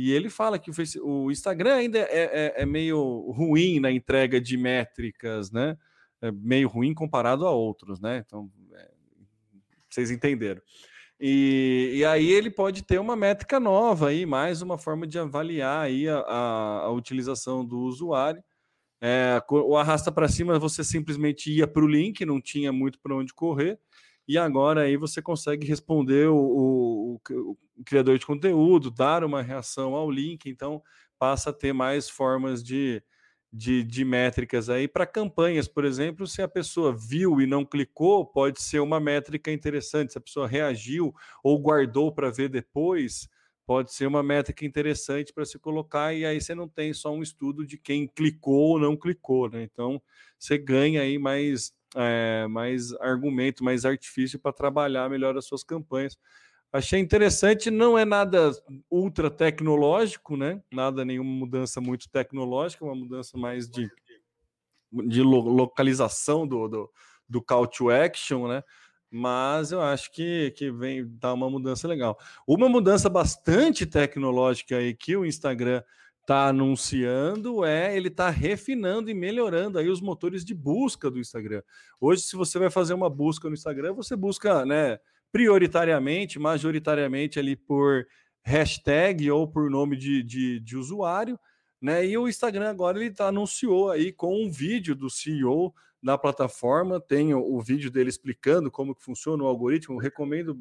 [0.01, 3.91] E ele fala que o, face, o Instagram ainda é, é, é, meio ruim na
[3.91, 5.77] entrega de métricas, né?
[6.23, 8.23] É meio ruim comparado a outros, né?
[8.25, 8.91] Então, é,
[9.91, 10.63] vocês entenderam.
[11.21, 15.87] E, e, aí ele pode ter uma métrica nova aí, mais uma forma de avaliar
[15.87, 18.41] aí a, a, a utilização do usuário.
[19.01, 23.17] É, o arrasta para cima, você simplesmente ia para o link, não tinha muito para
[23.17, 23.81] onde correr
[24.29, 29.95] e agora aí você consegue responder o, o, o, criador de conteúdo, dar uma reação
[29.95, 30.83] ao link, então
[31.19, 33.03] passa a ter mais formas de,
[33.53, 38.27] de, de métricas aí para campanhas, por exemplo, se a pessoa viu e não clicou,
[38.27, 41.13] pode ser uma métrica interessante, se a pessoa reagiu
[41.43, 43.29] ou guardou para ver depois,
[43.67, 47.23] pode ser uma métrica interessante para se colocar, e aí você não tem só um
[47.23, 49.63] estudo de quem clicou ou não clicou, né?
[49.63, 50.01] Então
[50.39, 56.19] você ganha aí mais é, mais argumento, mais artifício para trabalhar melhor as suas campanhas.
[56.71, 58.51] Achei interessante, não é nada
[58.91, 60.63] ultra tecnológico, né?
[60.71, 63.91] Nada, nenhuma mudança muito tecnológica, uma mudança mais de,
[64.93, 66.91] de localização do, do,
[67.27, 68.63] do call to action, né?
[69.11, 72.19] Mas eu acho que, que vem dar uma mudança legal.
[72.47, 75.83] Uma mudança bastante tecnológica aí que o Instagram
[76.21, 81.63] está anunciando é ele está refinando e melhorando aí os motores de busca do Instagram.
[81.99, 85.01] Hoje, se você vai fazer uma busca no Instagram, você busca, né,
[85.33, 88.07] prioritariamente, majoritariamente ali por
[88.43, 91.39] hashtag ou por nome de, de, de usuário,
[91.81, 92.07] né?
[92.07, 97.01] E o Instagram agora ele tá, anunciou aí com um vídeo do CEO da plataforma,
[97.01, 99.97] tem o, o, vídeo dele explicando como que funciona o algoritmo.
[99.97, 100.57] Eu recomendo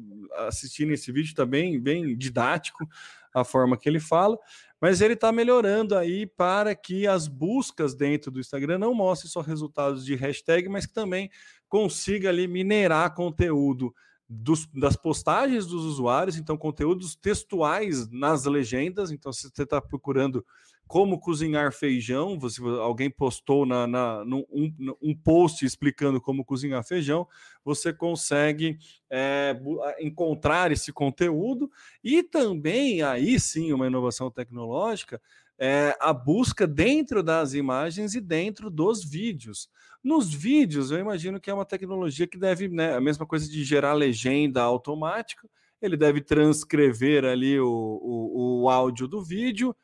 [0.48, 2.86] assistir esse vídeo, tá bem, bem didático
[3.32, 4.36] a forma que ele fala
[4.80, 9.40] mas ele está melhorando aí para que as buscas dentro do Instagram não mostrem só
[9.40, 11.30] resultados de hashtag, mas que também
[11.68, 13.92] consiga ali minerar conteúdo
[14.28, 19.10] dos, das postagens dos usuários, então conteúdos textuais nas legendas.
[19.10, 20.44] Então, se você está procurando
[20.86, 26.82] como cozinhar feijão, você, alguém postou na, na num, um, um, post explicando como cozinhar
[26.82, 27.28] feijão,
[27.62, 28.78] você consegue
[29.10, 29.54] é,
[30.00, 31.70] encontrar esse conteúdo
[32.02, 35.20] e também, aí sim, uma inovação tecnológica,
[35.58, 39.68] é, a busca dentro das imagens e dentro dos vídeos.
[40.08, 43.62] Nos vídeos, eu imagino que é uma tecnologia que deve, né, a mesma coisa de
[43.62, 45.46] gerar legenda automática,
[45.82, 49.76] ele deve transcrever ali o, o, o áudio do vídeo,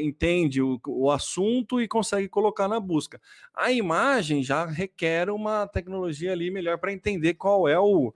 [0.00, 3.20] entende o, o assunto e consegue colocar na busca.
[3.54, 8.14] A imagem já requer uma tecnologia ali melhor para entender qual é o,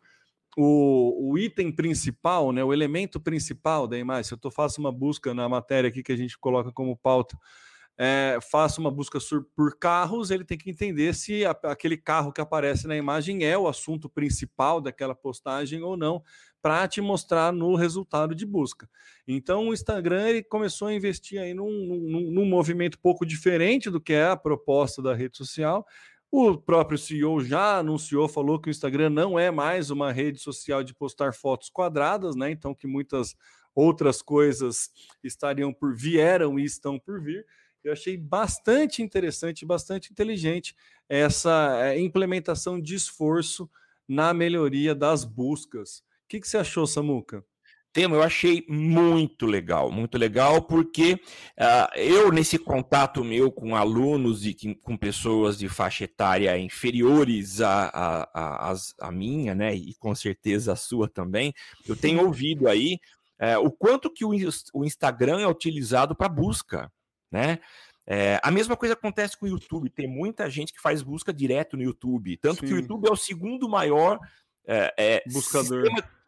[0.57, 4.25] o, o, item principal, né, o elemento principal da imagem.
[4.25, 7.37] Se eu tô, faço uma busca na matéria aqui que a gente coloca como pauta,
[7.97, 9.19] é, faço uma busca
[9.55, 13.57] por carros, ele tem que entender se a, aquele carro que aparece na imagem é
[13.57, 16.23] o assunto principal daquela postagem ou não,
[16.61, 18.89] para te mostrar no resultado de busca.
[19.29, 24.01] Então, o Instagram ele começou a investir aí num, num, num movimento pouco diferente do
[24.01, 25.87] que é a proposta da rede social.
[26.31, 30.83] O próprio CEO já anunciou, falou que o Instagram não é mais uma rede social
[30.83, 32.51] de postar fotos quadradas, né?
[32.51, 33.37] Então, que muitas
[33.75, 34.91] outras coisas
[35.23, 37.45] estariam por vieram e estão por vir.
[37.85, 40.75] Eu achei bastante interessante, bastante inteligente
[41.09, 43.70] essa eh, implementação de esforço
[44.09, 46.03] na melhoria das buscas
[46.35, 47.44] que, que você achou, Samuca?
[47.92, 54.44] Tema, eu achei muito legal, muito legal, porque uh, eu, nesse contato meu com alunos
[54.44, 60.12] e com pessoas de faixa etária inferiores a, a, a, a minha, né, e com
[60.12, 61.55] certeza a sua também,
[61.87, 62.99] eu tenho ouvido aí
[63.40, 64.31] uh, o quanto que o,
[64.75, 66.90] o Instagram é utilizado para busca,
[67.35, 67.59] né?
[68.07, 69.90] É, a mesma coisa acontece com o YouTube.
[69.90, 72.37] Tem muita gente que faz busca direto no YouTube.
[72.37, 72.66] Tanto Sim.
[72.66, 74.20] que o YouTube é o segundo maior
[74.64, 75.85] é, é, buscador.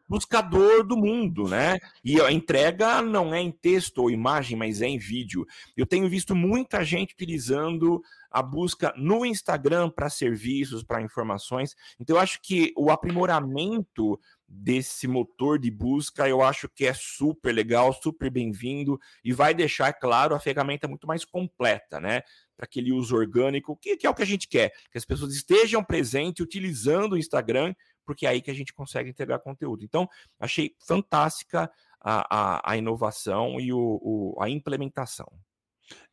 [0.08, 1.78] Buscador do mundo, né?
[2.04, 5.44] E a entrega não é em texto ou imagem, mas é em vídeo.
[5.76, 11.74] Eu tenho visto muita gente utilizando a busca no Instagram para serviços, para informações.
[11.98, 17.52] Então, eu acho que o aprimoramento desse motor de busca, eu acho que é super
[17.52, 22.22] legal, super bem-vindo e vai deixar, claro, a ferramenta muito mais completa, né?
[22.56, 25.34] Para aquele uso orgânico, que, que, é o que a gente quer, que as pessoas
[25.34, 29.84] estejam presentes utilizando o Instagram, porque é aí que a gente consegue integrar conteúdo.
[29.84, 35.26] Então, achei fantástica a, a, a inovação e o, o, a implementação.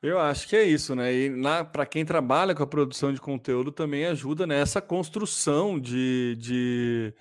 [0.02, 1.14] Eu acho que é isso, né?
[1.14, 1.32] E
[1.72, 7.14] para quem trabalha com a produção de conteúdo também ajuda nessa construção de, de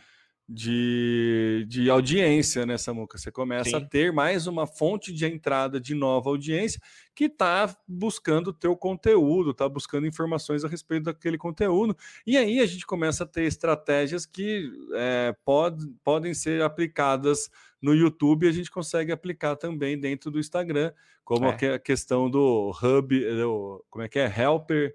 [0.49, 3.17] de, de audiência, né, Samuca?
[3.17, 3.77] Você começa Sim.
[3.77, 6.81] a ter mais uma fonte de entrada de nova audiência
[7.15, 11.97] que está buscando o teu conteúdo, está buscando informações a respeito daquele conteúdo.
[12.27, 17.51] E aí a gente começa a ter estratégias que é, pod, podem ser aplicadas
[17.81, 20.93] no YouTube e a gente consegue aplicar também dentro do Instagram,
[21.25, 21.75] como é.
[21.75, 24.27] a questão do hub, do, como é que é?
[24.27, 24.95] Helper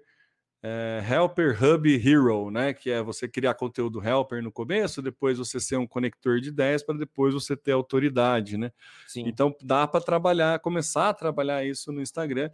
[0.62, 2.72] é, Helper Hub Hero, né?
[2.74, 6.82] Que é você criar conteúdo Helper no começo, depois você ser um conector de ideias
[6.82, 8.72] para depois você ter autoridade, né?
[9.06, 9.24] Sim.
[9.26, 12.50] Então dá para trabalhar, começar a trabalhar isso no Instagram.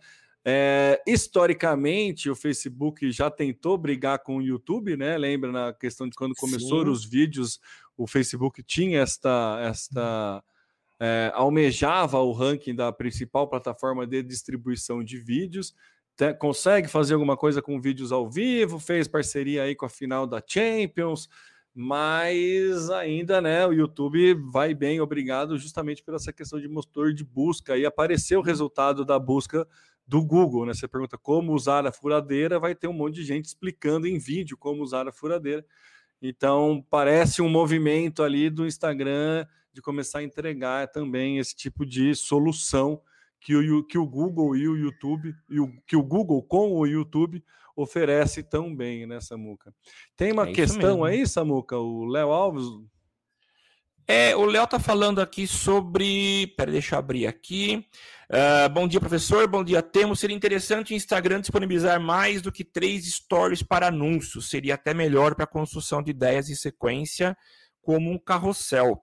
[0.46, 5.16] É, historicamente, o Facebook já tentou brigar com o YouTube, né?
[5.16, 7.58] Lembra na questão de quando começaram os vídeos,
[7.96, 10.44] o Facebook tinha esta, esta
[11.00, 15.74] é, almejava o ranking da principal plataforma de distribuição de vídeos
[16.38, 20.42] consegue fazer alguma coisa com vídeos ao vivo, fez parceria aí com a final da
[20.46, 21.28] Champions,
[21.74, 27.24] mas ainda, né, o YouTube vai bem, obrigado, justamente por essa questão de motor de
[27.24, 29.66] busca e apareceu o resultado da busca
[30.06, 30.74] do Google, né?
[30.74, 34.56] Você pergunta como usar a furadeira, vai ter um monte de gente explicando em vídeo
[34.56, 35.64] como usar a furadeira.
[36.22, 42.14] Então, parece um movimento ali do Instagram de começar a entregar também esse tipo de
[42.14, 43.00] solução
[43.44, 46.86] que o, que o Google e o YouTube, e o, que o Google com o
[46.86, 47.44] YouTube
[47.76, 49.72] oferece tão bem, né, Samuca?
[50.16, 52.64] Tem uma é questão aí, Samuca, o Léo Alves.
[54.08, 56.48] É, o Léo tá falando aqui sobre.
[56.56, 57.86] Pera, deixa eu abrir aqui.
[58.30, 59.46] Uh, bom dia, professor.
[59.46, 60.20] Bom dia, Temos.
[60.20, 64.48] Seria interessante o Instagram disponibilizar mais do que três stories para anúncios.
[64.48, 67.36] Seria até melhor para a construção de ideias em sequência,
[67.82, 69.02] como um carrossel.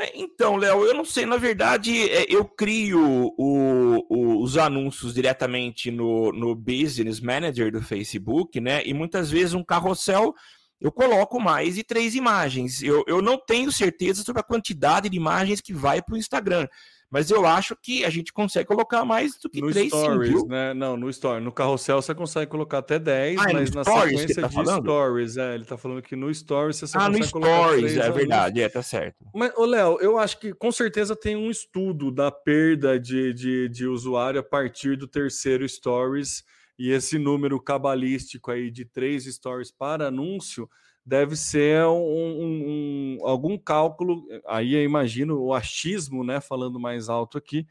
[0.00, 1.26] É, então, Léo, eu não sei.
[1.26, 7.82] Na verdade, é, eu crio o, o, os anúncios diretamente no, no Business Manager do
[7.82, 8.82] Facebook, né?
[8.86, 10.34] E muitas vezes um carrossel
[10.80, 12.82] eu coloco mais de três imagens.
[12.82, 16.68] Eu, eu não tenho certeza sobre a quantidade de imagens que vai para o Instagram.
[17.10, 20.46] Mas eu acho que a gente consegue colocar mais do que no 3, stories, sim,
[20.46, 20.74] né?
[20.74, 21.42] Não, no story.
[21.42, 24.82] No carrossel você consegue colocar até 10, ah, é mas na sequência tá de falando?
[24.82, 28.10] stories, é, ele tá falando que no stories você ah, consegue no colocar stories, é
[28.10, 29.24] verdade, é, tá certo.
[29.34, 33.68] Mas, ô Léo, eu acho que com certeza tem um estudo da perda de, de,
[33.70, 36.44] de usuário a partir do terceiro stories
[36.78, 40.68] e esse número cabalístico aí de três stories para anúncio
[41.08, 47.08] deve ser um, um, um, algum cálculo, aí eu imagino o achismo, né, falando mais
[47.08, 47.66] alto aqui,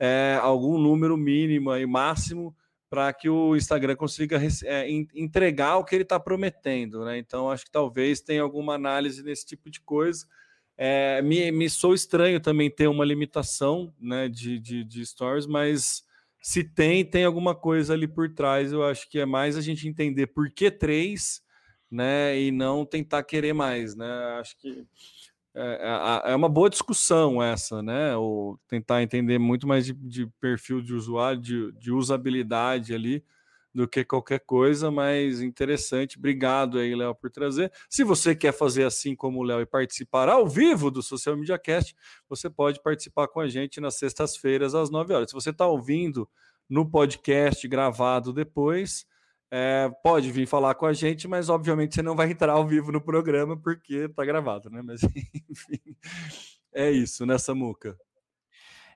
[0.00, 2.56] é, algum número mínimo e máximo
[2.88, 7.18] para que o Instagram consiga é, entregar o que ele está prometendo, né?
[7.18, 10.26] Então acho que talvez tenha alguma análise nesse tipo de coisa.
[10.74, 16.02] É, me, me sou estranho também ter uma limitação né, de, de, de stories, mas
[16.40, 18.72] se tem, tem alguma coisa ali por trás.
[18.72, 21.42] Eu acho que é mais a gente entender por que três
[21.90, 22.38] né?
[22.40, 24.38] E não tentar querer mais, né?
[24.38, 24.86] Acho que
[25.60, 28.16] é, é, uma boa discussão essa, né?
[28.16, 33.24] Ou tentar entender muito mais de, de perfil de usuário, de, de, usabilidade ali,
[33.74, 36.16] do que qualquer coisa, mas interessante.
[36.16, 37.72] Obrigado aí, Léo, por trazer.
[37.88, 41.58] Se você quer fazer assim como o Léo e participar ao vivo do Social Media
[41.58, 41.94] Cast,
[42.28, 45.30] você pode participar com a gente nas sextas-feiras às 9 horas.
[45.30, 46.28] Se você está ouvindo
[46.68, 49.06] no podcast gravado depois,
[49.50, 52.92] é, pode vir falar com a gente, mas obviamente você não vai entrar ao vivo
[52.92, 54.82] no programa porque tá gravado, né?
[54.82, 55.00] Mas
[55.48, 55.96] enfim,
[56.74, 57.96] é isso, né, Samuca?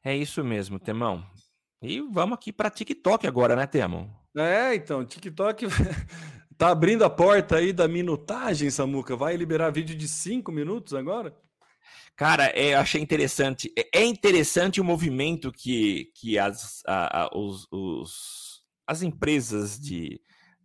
[0.05, 1.25] É isso mesmo, Temão.
[1.81, 4.11] E vamos aqui para TikTok agora, né, Temo?
[4.37, 5.67] É, então, TikTok
[6.57, 9.17] tá abrindo a porta aí da minutagem, Samuca.
[9.17, 11.37] Vai liberar vídeo de cinco minutos agora?
[12.17, 13.73] Cara, é, eu achei interessante.
[13.77, 20.21] É, é interessante o movimento que, que as, a, a, os, os, as empresas de,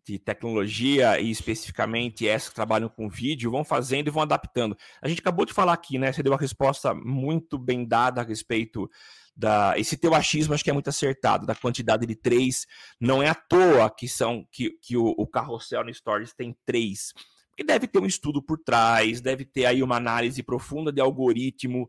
[0.08, 4.78] de tecnologia e especificamente essas que trabalham com vídeo vão fazendo e vão adaptando.
[5.01, 6.12] A gente acabou de falar aqui, né?
[6.12, 8.89] Você deu uma resposta muito bem dada a respeito
[9.36, 12.66] da esse teu achismo acho que é muito acertado da quantidade de três
[12.99, 17.14] não é à toa que são que, que o, o carrossel no Stories tem três
[17.49, 21.84] Porque deve ter um estudo por trás, deve ter aí uma análise profunda de algoritmo
[21.84, 21.88] uh,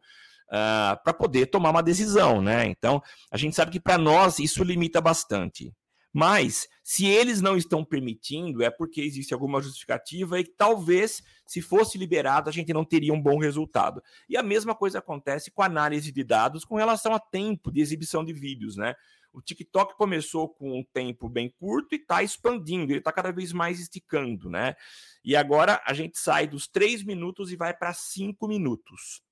[0.50, 2.66] ah, para poder tomar uma decisão, né?
[2.66, 5.72] Então, a gente sabe que para nós isso limita bastante.
[6.12, 11.98] Mas, se eles não estão permitindo, é porque existe alguma justificativa e talvez, se fosse
[11.98, 14.02] liberado, a gente não teria um bom resultado.
[14.28, 17.80] E a mesma coisa acontece com a análise de dados com relação a tempo de
[17.80, 18.94] exibição de vídeos, né?
[19.32, 23.52] O TikTok começou com um tempo bem curto e está expandindo, ele está cada vez
[23.52, 24.74] mais esticando, né?
[25.22, 29.22] E agora a gente sai dos três minutos e vai para cinco minutos.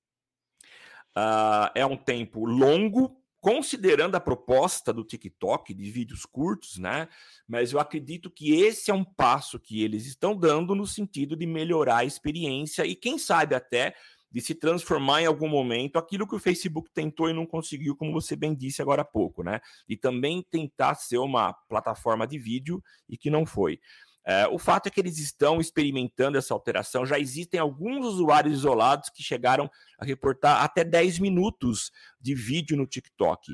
[1.17, 7.07] Uh, é um tempo longo, considerando a proposta do TikTok de vídeos curtos, né?
[7.47, 11.45] Mas eu acredito que esse é um passo que eles estão dando no sentido de
[11.45, 13.95] melhorar a experiência e, quem sabe, até
[14.29, 18.11] de se transformar em algum momento aquilo que o Facebook tentou e não conseguiu, como
[18.11, 19.61] você bem disse agora há pouco, né?
[19.87, 23.79] E também tentar ser uma plataforma de vídeo e que não foi.
[24.27, 27.05] É, o fato é que eles estão experimentando essa alteração.
[27.05, 32.85] Já existem alguns usuários isolados que chegaram a reportar até 10 minutos de vídeo no
[32.85, 33.53] TikTok.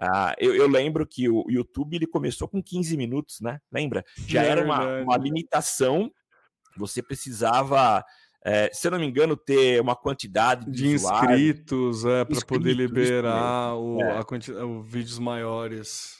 [0.00, 3.60] Uh, eu, eu, lembro que o YouTube ele começou com 15 minutos, né?
[3.70, 4.02] Lembra?
[4.26, 6.10] Já era uma, uma limitação.
[6.78, 8.02] Você precisava
[8.44, 12.72] é, se eu não me engano, ter uma quantidade de, de inscritos é, para poder
[12.72, 14.18] liberar o, é.
[14.18, 16.17] a quantidade, os vídeos maiores.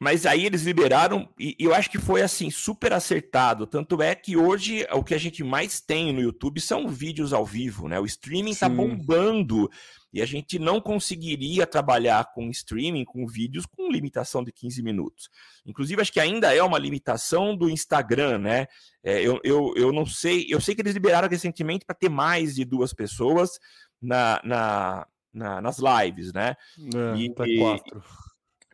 [0.00, 3.66] Mas aí eles liberaram, e eu acho que foi assim, super acertado.
[3.66, 7.44] Tanto é que hoje o que a gente mais tem no YouTube são vídeos ao
[7.44, 8.00] vivo, né?
[8.00, 9.68] O streaming está bombando.
[10.10, 15.28] E a gente não conseguiria trabalhar com streaming, com vídeos, com limitação de 15 minutos.
[15.66, 18.66] Inclusive, acho que ainda é uma limitação do Instagram, né?
[19.04, 22.54] É, eu, eu, eu não sei, eu sei que eles liberaram recentemente para ter mais
[22.54, 23.60] de duas pessoas
[24.00, 26.56] na, na, na nas lives, né?
[26.78, 28.02] É, e, tá quatro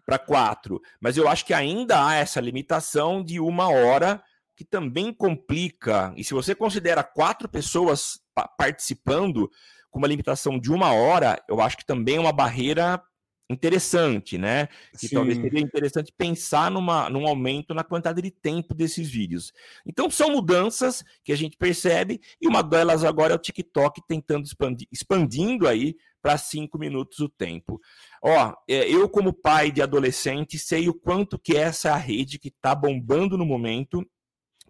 [0.06, 0.80] para quatro.
[1.00, 4.22] Mas eu acho que ainda há essa limitação de uma hora
[4.56, 6.14] que também complica.
[6.16, 8.20] E se você considera quatro pessoas
[8.56, 9.50] participando
[9.90, 13.02] com uma limitação de uma hora, eu acho que também é uma barreira
[13.48, 14.68] interessante, né?
[14.98, 19.52] Que talvez seria interessante pensar numa, num aumento na quantidade de tempo desses vídeos.
[19.84, 24.44] Então são mudanças que a gente percebe, e uma delas agora é o TikTok tentando
[24.44, 27.80] expandir, expandindo aí para cinco minutos o tempo.
[28.20, 32.38] Ó, é, eu como pai de adolescente sei o quanto que essa é a rede
[32.38, 34.04] que está bombando no momento,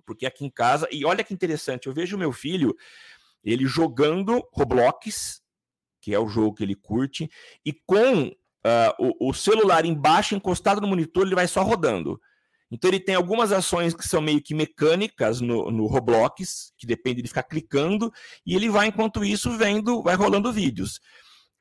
[0.05, 2.77] porque aqui em casa, e olha que interessante, eu vejo meu filho,
[3.43, 5.41] ele jogando Roblox,
[6.01, 7.29] que é o jogo que ele curte,
[7.65, 8.31] e com
[8.67, 12.21] uh, o, o, celular embaixo, encostado no monitor, ele vai só rodando.
[12.71, 17.23] Então ele tem algumas ações que são meio que mecânicas no, no Roblox, que depende
[17.23, 18.13] de ficar clicando,
[18.45, 21.01] e ele vai, enquanto isso, vendo, vai rolando vídeos.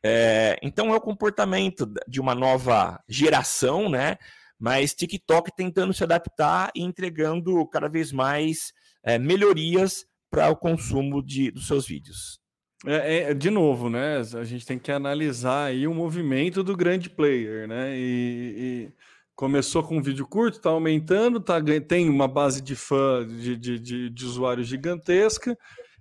[0.03, 4.17] É, então é o comportamento de uma nova geração, né?
[4.59, 8.71] Mas TikTok tentando se adaptar e entregando cada vez mais
[9.03, 12.39] é, melhorias para o consumo de, dos seus vídeos.
[12.85, 14.17] É, é, de novo, né?
[14.17, 17.97] A gente tem que analisar aí o movimento do grande player, né?
[17.97, 18.93] E, e
[19.35, 21.55] começou com um vídeo curto, está aumentando, tá,
[21.87, 25.57] tem uma base de fã, de, de, de, de usuários gigantesca,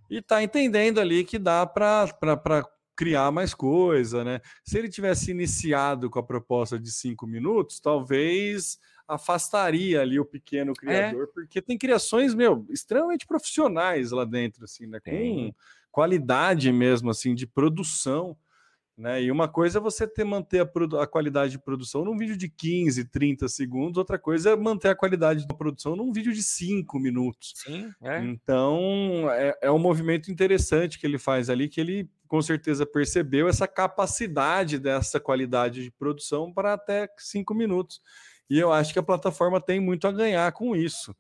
[0.09, 2.09] e está entendendo ali que dá para
[2.97, 4.41] criar mais coisa, né?
[4.63, 10.73] Se ele tivesse iniciado com a proposta de cinco minutos, talvez afastaria ali o pequeno
[10.73, 10.75] é.
[10.75, 11.33] criador, é.
[11.33, 15.01] porque tem criações, meu, extremamente profissionais lá dentro, assim, né?
[15.01, 15.53] Com
[15.95, 18.37] qualidade mesmo, assim, de produção.
[18.99, 19.23] Né?
[19.23, 22.49] E uma coisa é você ter manter a, a, qualidade de produção num vídeo de
[22.49, 26.99] 15, 30 segundos, outra coisa é manter a qualidade da produção num vídeo de 5
[26.99, 27.53] minutos.
[27.57, 28.25] Sim, é.
[28.25, 33.49] Então é, é um movimento interessante que ele faz ali, que ele com certeza percebeu
[33.49, 38.01] essa capacidade dessa qualidade de produção para até 5 minutos.
[38.51, 41.15] E eu acho que a plataforma tem muito a ganhar com isso.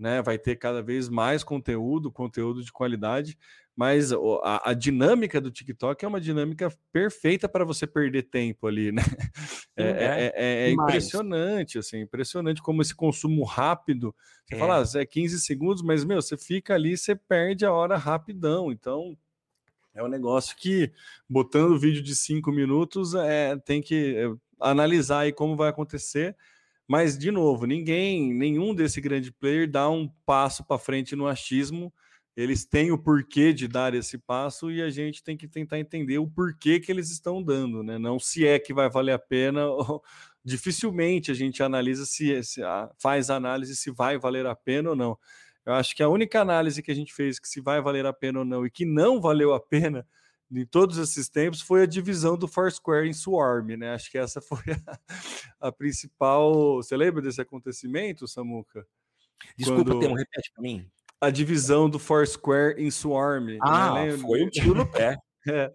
[0.00, 0.22] Né?
[0.22, 3.36] Vai ter cada vez mais conteúdo, conteúdo de qualidade,
[3.76, 8.90] mas a, a, dinâmica do TikTok é uma dinâmica perfeita para você perder tempo ali,
[8.90, 9.02] né?
[9.76, 14.14] É, é, é, é, é impressionante, assim, impressionante como esse consumo rápido.
[14.44, 17.96] Você fala, ah, é 15 segundos, mas meu, você fica ali, você perde a hora
[17.96, 18.70] rapidão.
[18.70, 19.16] Então,
[19.94, 20.92] é um negócio que,
[21.26, 24.30] botando vídeo de 5 minutos, é, tem que é,
[24.60, 26.36] analisar aí como vai acontecer.
[26.90, 31.92] Mas, de novo, ninguém, nenhum desse grande player dá um passo para frente no achismo
[32.36, 36.18] eles têm o porquê de dar esse passo e a gente tem que tentar entender
[36.18, 37.98] o porquê que eles estão dando, né?
[37.98, 39.66] Não se é que vai valer a pena.
[39.68, 40.02] Ou...
[40.42, 42.62] Dificilmente a gente analisa se, se
[42.98, 45.18] faz análise se vai valer a pena ou não.
[45.66, 48.12] Eu acho que a única análise que a gente fez que se vai valer a
[48.12, 50.06] pena ou não e que não valeu a pena
[50.50, 53.94] em todos esses tempos foi a divisão do Foursquare em Swarm, né?
[53.94, 56.76] Acho que essa foi a, a principal.
[56.76, 58.86] Você lembra desse acontecimento, Samuca?
[59.56, 60.08] Desculpa, Quando...
[60.08, 60.86] um repete para mim.
[61.20, 63.46] a divisão do Foursquare em Swarm.
[63.46, 63.58] Né?
[63.62, 64.18] Ah, né?
[64.18, 65.16] foi um tiro no pé.
[65.46, 65.72] É,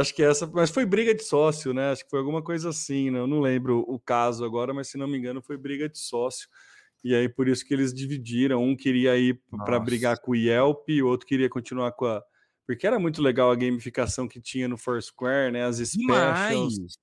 [0.00, 1.90] acho que essa, mas foi briga de sócio, né?
[1.90, 3.18] Acho que foi alguma coisa assim, né?
[3.18, 6.48] Eu não lembro o caso agora, mas se não me engano foi briga de sócio.
[7.04, 8.62] E aí por isso que eles dividiram.
[8.62, 12.22] Um queria ir para brigar com o Yelp, o outro queria continuar com a.
[12.74, 15.64] Porque era muito legal a gamificação que tinha no Foursquare, né?
[15.64, 16.74] As specials.
[16.74, 16.98] Demais.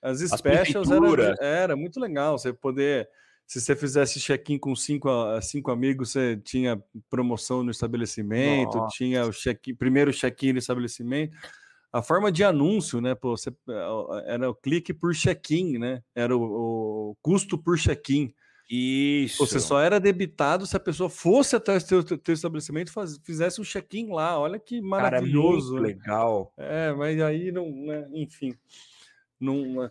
[0.00, 3.08] As specials era, era muito legal você poder
[3.46, 5.08] se você fizesse check-in com cinco,
[5.42, 8.96] cinco amigos, você tinha promoção no estabelecimento, Nossa.
[8.96, 11.36] tinha o check primeiro check-in no estabelecimento.
[11.92, 13.14] A forma de anúncio, né?
[13.14, 13.52] Pô, você,
[14.24, 16.02] era o clique por check-in, né?
[16.14, 18.32] Era o, o custo por check-in.
[18.74, 19.44] Isso.
[19.44, 23.18] Você só era debitado se a pessoa fosse até o teu, teu estabelecimento e faz,
[23.22, 24.38] fizesse um check-in lá.
[24.38, 25.74] Olha que maravilhoso.
[25.74, 26.54] Cara, é legal.
[26.56, 28.08] É, mas aí não, né?
[28.14, 28.56] enfim
[29.42, 29.90] não,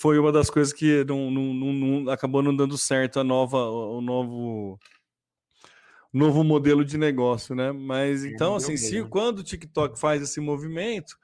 [0.00, 4.00] foi uma das coisas que não, não, não, acabou não dando certo a nova, o
[4.00, 4.80] novo
[6.12, 7.72] novo modelo de negócio, né?
[7.72, 11.16] Mas então, assim, se quando o TikTok faz esse movimento,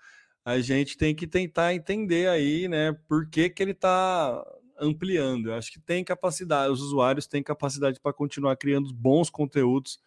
[0.45, 4.45] a gente tem que tentar entender aí, né, por que, que ele está
[4.81, 5.51] ampliando.
[5.51, 9.99] Eu acho que tem capacidade, os usuários têm capacidade para continuar criando bons conteúdos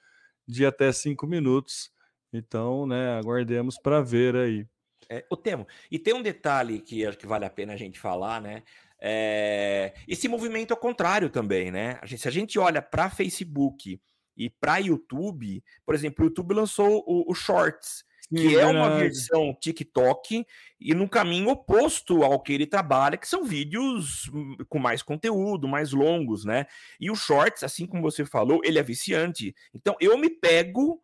[0.47, 1.91] de até cinco minutos.
[2.31, 4.67] Então, né, aguardemos para ver aí.
[5.09, 7.99] É, o Temo, e tem um detalhe que acho que vale a pena a gente
[7.99, 8.63] falar, né?
[8.99, 11.99] É, esse movimento ao contrário também, né?
[12.01, 14.01] A gente, se a gente olha para Facebook
[14.35, 18.97] e para YouTube, por exemplo, o YouTube lançou o, o Shorts, que Sim, é uma
[18.97, 20.45] versão TikTok
[20.79, 25.67] e no caminho oposto ao que ele trabalha, que são vídeos hum, com mais conteúdo,
[25.67, 26.65] mais longos, né?
[26.99, 29.55] E o Shorts, assim como você falou, ele é viciante.
[29.73, 31.01] Então eu me pego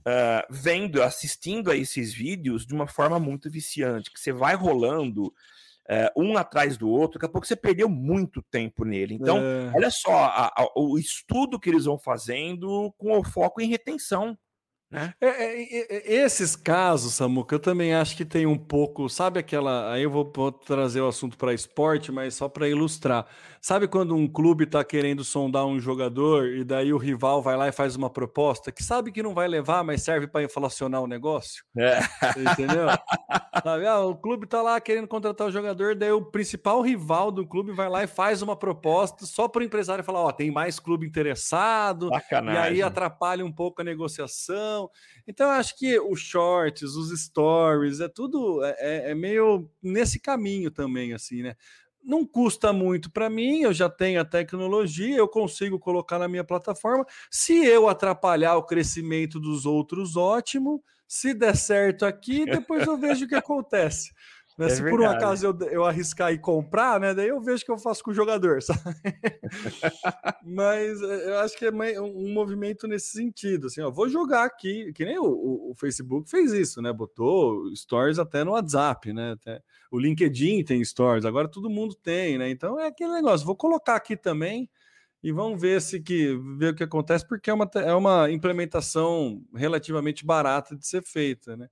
[0.00, 5.26] uh, vendo, assistindo a esses vídeos de uma forma muito viciante, que você vai rolando
[5.26, 5.32] uh,
[6.16, 9.14] um atrás do outro, daqui a pouco você perdeu muito tempo nele.
[9.14, 9.70] Então, é...
[9.74, 14.38] olha só a, a, o estudo que eles vão fazendo com o foco em retenção.
[14.90, 15.14] Né?
[15.20, 19.92] É, é, é, esses casos, Samuca, eu também acho que tem um pouco, sabe aquela.
[19.92, 23.26] Aí eu vou, vou trazer o assunto para esporte, mas só para ilustrar.
[23.60, 27.68] Sabe quando um clube está querendo sondar um jogador e daí o rival vai lá
[27.68, 31.06] e faz uma proposta que sabe que não vai levar, mas serve para inflacionar o
[31.06, 31.62] negócio?
[31.76, 32.00] É.
[32.50, 32.86] Entendeu?
[33.62, 33.86] sabe?
[33.86, 37.72] Ah, o clube está lá querendo contratar o jogador, daí o principal rival do clube
[37.72, 41.06] vai lá e faz uma proposta só para o empresário falar: Ó, tem mais clube
[41.06, 44.79] interessado, e aí atrapalha um pouco a negociação.
[45.26, 50.20] Então, eu acho que os shorts, os stories, é tudo é, é, é meio nesse
[50.20, 51.56] caminho também, assim, né?
[52.02, 56.44] não custa muito para mim, eu já tenho a tecnologia, eu consigo colocar na minha
[56.44, 57.04] plataforma.
[57.30, 60.82] Se eu atrapalhar o crescimento dos outros, ótimo.
[61.06, 64.12] Se der certo aqui, depois eu vejo o que acontece.
[64.60, 64.66] Né?
[64.66, 64.90] É Se verdade.
[64.90, 67.14] por um acaso eu, eu arriscar e comprar, né?
[67.14, 69.00] Daí eu vejo o que eu faço com o jogador, sabe?
[70.44, 73.68] Mas eh, eu acho que é um movimento nesse sentido.
[73.68, 76.92] Assim, ó, vou jogar aqui, que nem o, o, o, Facebook fez isso, né?
[76.92, 79.32] Botou stories até no WhatsApp, né?
[79.32, 82.50] Até, o LinkedIn tem stories, agora todo mundo tem, né?
[82.50, 84.68] Então é aquele negócio, vou colocar aqui também
[85.22, 89.42] e vamos ver se que ver o que acontece, porque é uma, é uma implementação
[89.54, 91.66] relativamente barata de ser feita, né?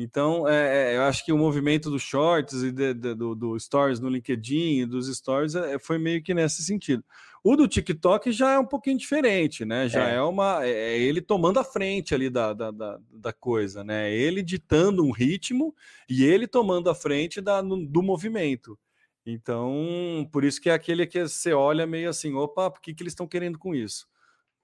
[0.00, 3.58] Então, é, é, eu acho que o movimento dos shorts e de, de, do, do,
[3.58, 7.02] stories no LinkedIn e dos stories é, foi meio que nesse sentido.
[7.42, 9.88] O do TikTok já é um pouquinho diferente, né?
[9.88, 10.64] Já é, é uma.
[10.64, 14.14] É, é ele tomando a frente ali da, da, da, da, coisa, né?
[14.14, 15.74] Ele ditando um ritmo
[16.08, 18.78] e ele tomando a frente da, do movimento.
[19.26, 23.02] Então, por isso que é aquele que você olha meio assim, opa, por que, que
[23.02, 24.06] eles estão querendo com isso?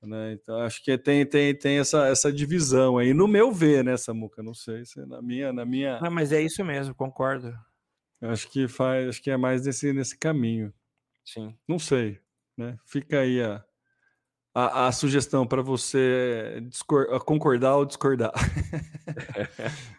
[0.06, 0.32] Né?
[0.32, 4.42] Então acho que tem, tem, tem essa, essa divisão aí, no meu ver, né, Samuca?
[4.42, 5.98] Não sei se na minha, na minha.
[6.02, 7.54] Ah, mas é isso mesmo, concordo.
[8.20, 10.72] Acho que faz, acho que é mais nesse, nesse caminho.
[11.24, 11.54] Sim.
[11.68, 12.18] Não sei,
[12.56, 12.76] né?
[12.86, 13.64] Fica aí a,
[14.54, 16.62] a, a sugestão para você
[17.24, 18.32] concordar ou discordar.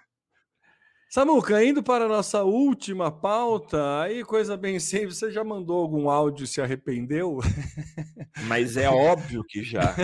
[1.16, 6.10] Samuca, indo para a nossa última pauta, aí coisa bem simples, você já mandou algum
[6.10, 7.40] áudio e se arrependeu?
[8.50, 9.96] Mas é óbvio que já.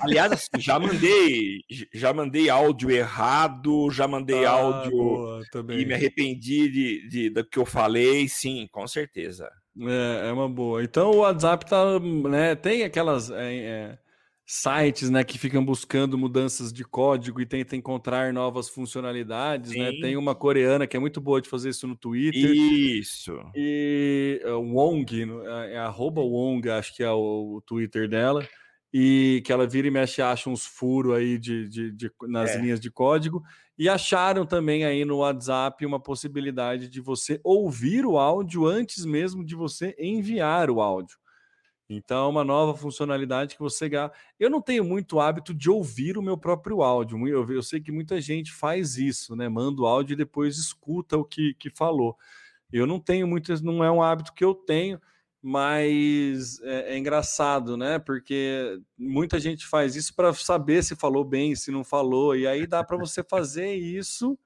[0.00, 5.94] Aliás, assim, já mandei, já mandei áudio errado, já mandei ah, áudio boa, e me
[5.94, 9.50] arrependi de, de, do que eu falei, sim, com certeza.
[9.80, 10.84] É, é uma boa.
[10.84, 13.98] Então o WhatsApp tá, né, tem aquelas é, é
[14.44, 19.72] sites né, que ficam buscando mudanças de código e tentam encontrar novas funcionalidades.
[19.72, 19.92] Né?
[20.00, 22.50] Tem uma coreana que é muito boa de fazer isso no Twitter.
[22.50, 23.38] Isso.
[23.54, 25.06] E uh, Wong,
[25.44, 28.46] é, é arroba Wong, acho que é o, o, Twitter dela.
[28.94, 32.60] E que ela vira e mexe, acha uns furos aí de, de, de nas é.
[32.60, 33.42] linhas de código.
[33.78, 39.42] E acharam também aí no WhatsApp uma possibilidade de você ouvir o áudio antes mesmo
[39.42, 41.16] de você enviar o áudio.
[41.94, 44.10] Então, é uma nova funcionalidade que você ganha.
[44.38, 47.26] Eu não tenho muito hábito de ouvir o meu próprio áudio.
[47.28, 49.48] Eu, eu sei que muita gente faz isso, né?
[49.48, 52.16] Manda o áudio e depois escuta o que, que falou.
[52.72, 55.00] Eu não tenho muito, não é um hábito que eu tenho,
[55.42, 57.98] mas é, é engraçado, né?
[57.98, 62.66] Porque muita gente faz isso para saber se falou bem, se não falou, e aí
[62.66, 64.38] dá para você fazer isso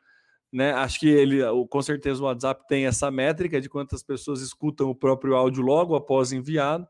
[0.52, 0.72] né?
[0.72, 4.94] Acho que ele, com certeza, o WhatsApp tem essa métrica de quantas pessoas escutam o
[4.94, 6.88] próprio áudio logo após enviado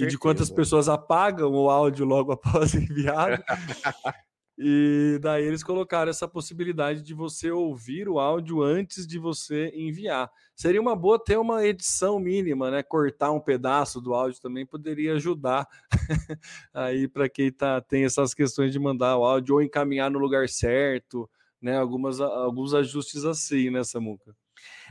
[0.00, 3.42] e de quantas pessoas apagam o áudio logo após enviado.
[4.58, 10.30] e daí eles colocaram essa possibilidade de você ouvir o áudio antes de você enviar.
[10.54, 12.82] Seria uma boa ter uma edição mínima, né?
[12.82, 15.68] Cortar um pedaço do áudio também poderia ajudar
[16.74, 20.48] aí para quem tá, tem essas questões de mandar o áudio ou encaminhar no lugar
[20.48, 21.28] certo
[21.60, 21.76] né?
[21.76, 24.34] Algumas, alguns ajustes assim, né, Samuca?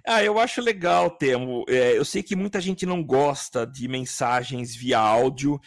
[0.05, 1.65] Ah, eu acho legal, Temo.
[1.67, 5.59] É, eu sei que muita gente não gosta de mensagens via áudio.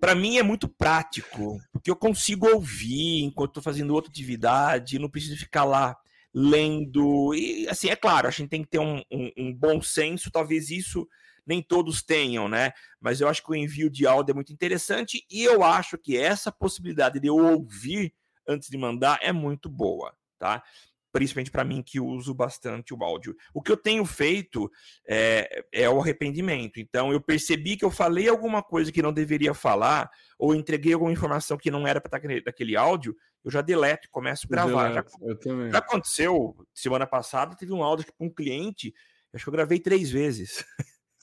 [0.00, 5.08] Para mim é muito prático, porque eu consigo ouvir enquanto estou fazendo outra atividade, não
[5.08, 5.96] preciso ficar lá
[6.34, 7.34] lendo.
[7.34, 10.70] E assim, é claro, a gente tem que ter um, um, um bom senso, talvez
[10.70, 11.08] isso
[11.46, 12.72] nem todos tenham, né?
[13.00, 16.16] Mas eu acho que o envio de áudio é muito interessante e eu acho que
[16.16, 18.12] essa possibilidade de eu ouvir
[18.46, 20.62] antes de mandar é muito boa tá?
[21.16, 23.34] Principalmente para mim que uso bastante o áudio.
[23.54, 24.70] O que eu tenho feito
[25.08, 26.78] é, é o arrependimento.
[26.78, 31.10] Então, eu percebi que eu falei alguma coisa que não deveria falar, ou entreguei alguma
[31.10, 34.92] informação que não era para estar naquele áudio, eu já deleto e começo a gravar.
[34.92, 35.04] Já,
[35.70, 38.92] já, aconteceu semana passada, teve um áudio para um cliente,
[39.32, 40.66] acho que eu gravei três vezes.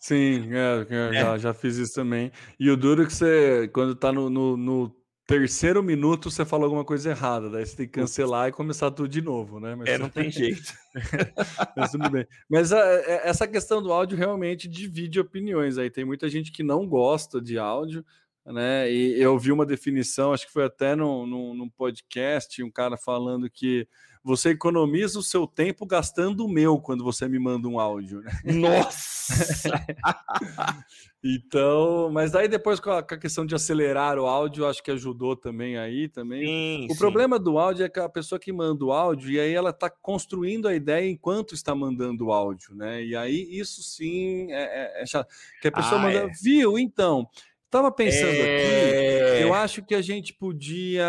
[0.02, 1.14] Sim, é, é.
[1.14, 2.32] Já, já, fiz isso também.
[2.60, 6.66] E o duro é que você, quando tá no, no, no terceiro minuto você falou
[6.66, 9.76] alguma coisa errada, daí você tem que cancelar e começar tudo de novo, né?
[9.76, 10.74] Mas, é, não tem jeito.
[11.76, 12.28] Mas tudo bem.
[12.50, 15.90] Mas a, ah, é, essa questão do áudio realmente divide opiniões aí.
[15.90, 18.06] Tem muita gente que não gosta de áudio,
[18.46, 18.92] né?
[18.92, 22.98] E eu vi uma definição, acho que foi até num, num, num podcast, um cara
[22.98, 23.88] falando que
[24.24, 28.22] você economiza o seu tempo gastando o meu quando você me manda um áudio.
[28.22, 28.32] Né?
[28.46, 29.74] Nossa!
[31.24, 34.92] então, mas aí depois com a, com a, questão de acelerar o áudio, acho que
[34.92, 36.46] ajudou também aí também.
[36.46, 37.00] Sim, o sim.
[37.00, 39.90] problema do áudio é que a pessoa que manda o áudio e aí ela está
[39.90, 43.04] construindo a ideia enquanto está mandando o áudio, né?
[43.04, 45.34] E aí isso sim é, é, é chato.
[45.62, 46.32] Que a pessoa ah, manda, é.
[46.42, 46.78] viu?
[46.78, 47.28] Então,
[47.66, 49.58] estava pensando aqui, eu é.
[49.60, 51.08] acho que a gente podia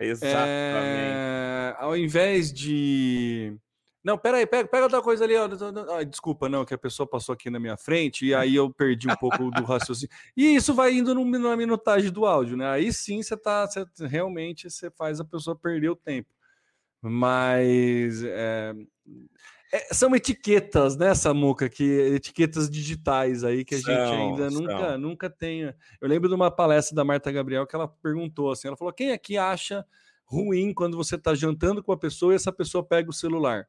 [0.00, 0.38] Exatamente.
[0.48, 3.54] É, ao invés de.
[4.02, 5.36] Não, peraí, pega, pega outra coisa ali.
[5.36, 5.46] Ó.
[5.94, 9.10] Ah, desculpa, não, que a pessoa passou aqui na minha frente e aí eu perdi
[9.10, 10.10] um pouco do raciocínio.
[10.36, 12.66] E isso vai indo no, na minutagem do áudio, né?
[12.66, 13.66] Aí sim você tá.
[13.66, 16.30] Você, realmente você faz a pessoa perder o tempo.
[17.02, 18.22] Mas.
[18.24, 18.74] É,
[19.72, 21.68] é, são etiquetas, né, Samuca?
[21.68, 21.84] Que,
[22.14, 24.60] etiquetas digitais aí que a são, gente ainda são.
[24.60, 25.60] nunca, nunca tem.
[26.00, 29.12] Eu lembro de uma palestra da Marta Gabriel que ela perguntou assim: ela falou, quem
[29.12, 29.84] aqui acha
[30.24, 33.68] ruim quando você está jantando com a pessoa e essa pessoa pega o celular?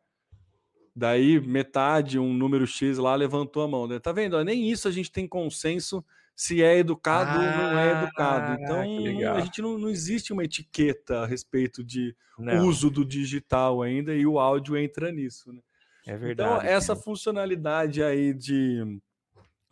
[0.95, 3.87] Daí metade, um número X lá, levantou a mão.
[3.87, 3.99] Né?
[3.99, 4.41] Tá vendo?
[4.43, 6.03] Nem isso a gente tem consenso
[6.35, 8.61] se é educado ah, ou não é educado.
[8.61, 12.67] Então, a gente não, não existe uma etiqueta a respeito de não.
[12.67, 15.53] uso do digital ainda, e o áudio entra nisso.
[15.53, 15.59] Né?
[16.07, 16.49] É então, verdade.
[16.49, 18.99] Então, essa funcionalidade aí de,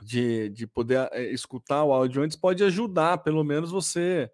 [0.03, 4.29] de, de poder eh, escutar o áudio antes pode ajudar, pelo menos, você,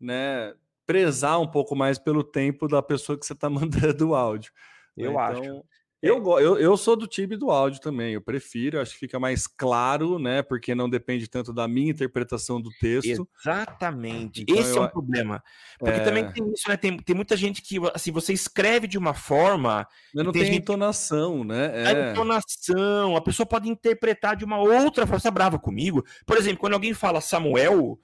[0.00, 0.54] né,
[0.86, 4.52] prezar um pouco mais pelo tempo da pessoa que você está mandando o áudio.
[4.96, 5.06] Né?
[5.06, 5.64] Eu então, acho.
[6.02, 9.46] Eu, eu, eu sou do time do áudio também, eu prefiro, acho que fica mais
[9.46, 10.42] claro, né?
[10.42, 13.28] Porque não depende tanto da minha interpretação do texto.
[13.40, 14.42] Exatamente.
[14.42, 15.40] Então, Esse eu, é um problema.
[15.78, 16.00] Porque é...
[16.00, 16.76] também tem isso, né?
[16.76, 19.86] Tem, tem muita gente que, assim, você escreve de uma forma.
[20.12, 20.62] Mas não tem, tem gente...
[20.62, 21.70] entonação, né?
[21.72, 21.86] É.
[21.86, 25.20] A entonação, a pessoa pode interpretar de uma outra forma.
[25.20, 26.04] Você tá brava comigo?
[26.26, 27.96] Por exemplo, quando alguém fala Samuel,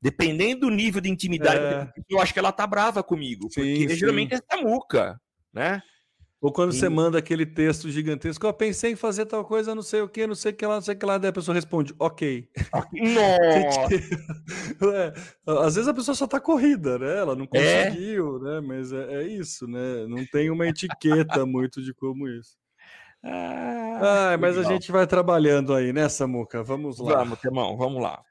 [0.00, 1.92] dependendo do nível de intimidade, é...
[2.08, 3.48] eu acho que ela tá brava comigo.
[3.50, 3.96] Sim, porque sim.
[3.96, 5.20] geralmente é Samuca,
[5.52, 5.82] né?
[6.40, 10.00] Ou quando você manda aquele texto gigantesco, eu pensei em fazer tal coisa, não sei
[10.00, 11.54] o que, não sei o que lá, não sei o que lá, daí a pessoa
[11.54, 12.48] responde, ok.
[12.94, 13.94] Nossa!
[14.96, 15.12] é,
[15.46, 17.18] às vezes a pessoa só tá corrida, né?
[17.18, 17.90] Ela não é?
[17.90, 18.40] conseguiu, é?
[18.40, 18.60] né?
[18.66, 20.06] Mas é, é, isso, né?
[20.08, 22.56] Não tem uma etiqueta muito de como isso.
[23.22, 24.70] Ah, ah mas legal.
[24.70, 26.62] a gente vai trabalhando aí, né, Samuca?
[26.62, 27.18] Vamos lá.
[27.18, 28.22] Vamos, Temão, vamos lá.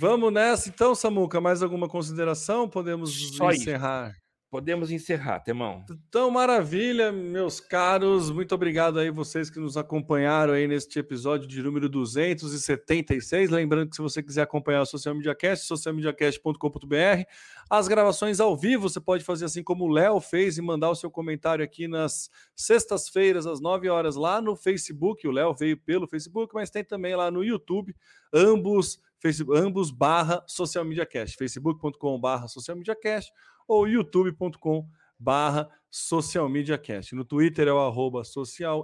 [0.00, 1.40] Vamos nessa então, Samuca.
[1.40, 2.68] Mais alguma consideração?
[2.68, 4.10] Podemos Só encerrar.
[4.10, 4.23] Isso
[4.54, 5.84] podemos encerrar, Temão.
[5.90, 8.30] Então, maravilha, meus caros.
[8.30, 13.50] Muito obrigado aí vocês que nos acompanharam aí neste episódio de número 276.
[13.50, 17.24] Lembrando que se você quiser acompanhar o Social Media Cast, socialmediacast.com.br,
[17.68, 20.94] as gravações ao vivo, você pode fazer assim como o Léo fez e mandar o
[20.94, 25.26] seu comentário aqui nas sextas-feiras às 9 horas lá no Facebook.
[25.26, 27.92] O Léo veio pelo Facebook, mas tem também lá no YouTube.
[28.32, 33.32] Ambos Facebook, ambos barra Social Media Cast, facebook.com barra Social Media Cast
[33.66, 34.86] ou youtube.com
[35.18, 37.14] barra Social Media Cast.
[37.14, 38.22] No Twitter é o arroba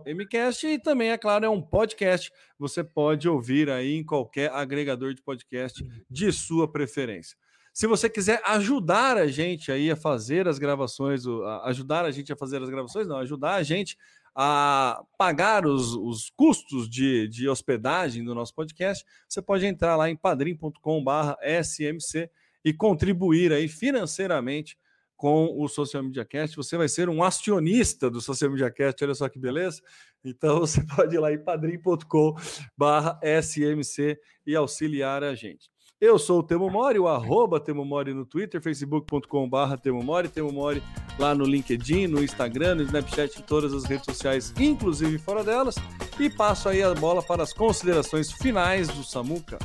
[0.06, 2.30] e também, é claro, é um podcast.
[2.56, 7.36] Você pode ouvir aí em qualquer agregador de podcast de sua preferência.
[7.72, 11.24] Se você quiser ajudar a gente aí a fazer as gravações,
[11.64, 13.96] ajudar a gente a fazer as gravações, não, ajudar a gente
[14.34, 20.08] a pagar os, os custos de, de hospedagem do nosso podcast, você pode entrar lá
[20.08, 22.30] em padrim.com/smc
[22.64, 24.76] e contribuir aí financeiramente
[25.20, 26.56] com o Social Media Cast.
[26.56, 29.82] Você vai ser um acionista do Social Media Cast, olha só que beleza.
[30.24, 35.68] Então você pode ir lá em padrim.com/smc e auxiliar a gente.
[36.00, 40.50] Eu sou o Temo Mori, o arroba Temo Mori no Twitter, facebook.com.br Temo Mori, Temo
[40.50, 40.82] Mori
[41.18, 45.74] lá no LinkedIn, no Instagram, no Snapchat, em todas as redes sociais, inclusive fora delas.
[46.18, 49.58] E passo aí a bola para as considerações finais do Samuca.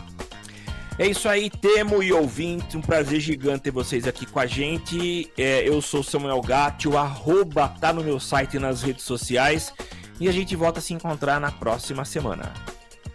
[0.98, 5.30] É isso aí, Temo e ouvinte, um prazer gigante ter vocês aqui com a gente.
[5.38, 9.74] É, eu sou Samuel Gatti, o arroba tá no meu site e nas redes sociais.
[10.22, 12.54] E a gente volta a se encontrar na próxima semana.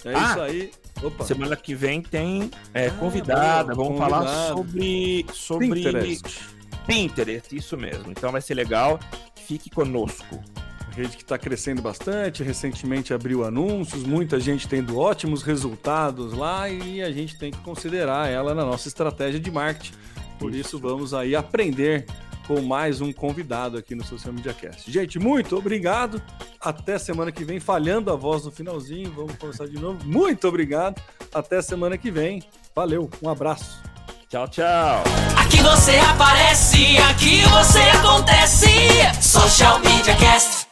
[0.04, 0.70] É ah, isso aí.
[1.02, 1.24] Opa.
[1.24, 3.74] Semana que vem tem é, ah, convidada.
[3.74, 4.10] Vamos convidado.
[4.10, 6.40] falar sobre, sobre Pinterest.
[6.86, 8.10] Pinterest, isso mesmo.
[8.10, 9.00] Então vai ser legal.
[9.46, 10.38] Fique conosco.
[10.94, 17.02] Rede que está crescendo bastante, recentemente abriu anúncios, muita gente tendo ótimos resultados lá e
[17.02, 19.94] a gente tem que considerar ela na nossa estratégia de marketing.
[20.38, 22.06] Por isso, isso vamos aí aprender
[22.46, 24.90] com mais um convidado aqui no Social Media Cast.
[24.90, 26.22] Gente, muito obrigado.
[26.60, 29.12] Até semana que vem, falhando a voz no finalzinho.
[29.12, 29.98] Vamos começar de novo.
[30.04, 31.00] Muito obrigado.
[31.32, 32.42] Até semana que vem.
[32.74, 33.82] Valeu, um abraço.
[34.28, 35.02] Tchau, tchau.
[35.36, 38.68] Aqui você aparece, aqui você acontece.
[39.20, 40.69] Social Media Cast.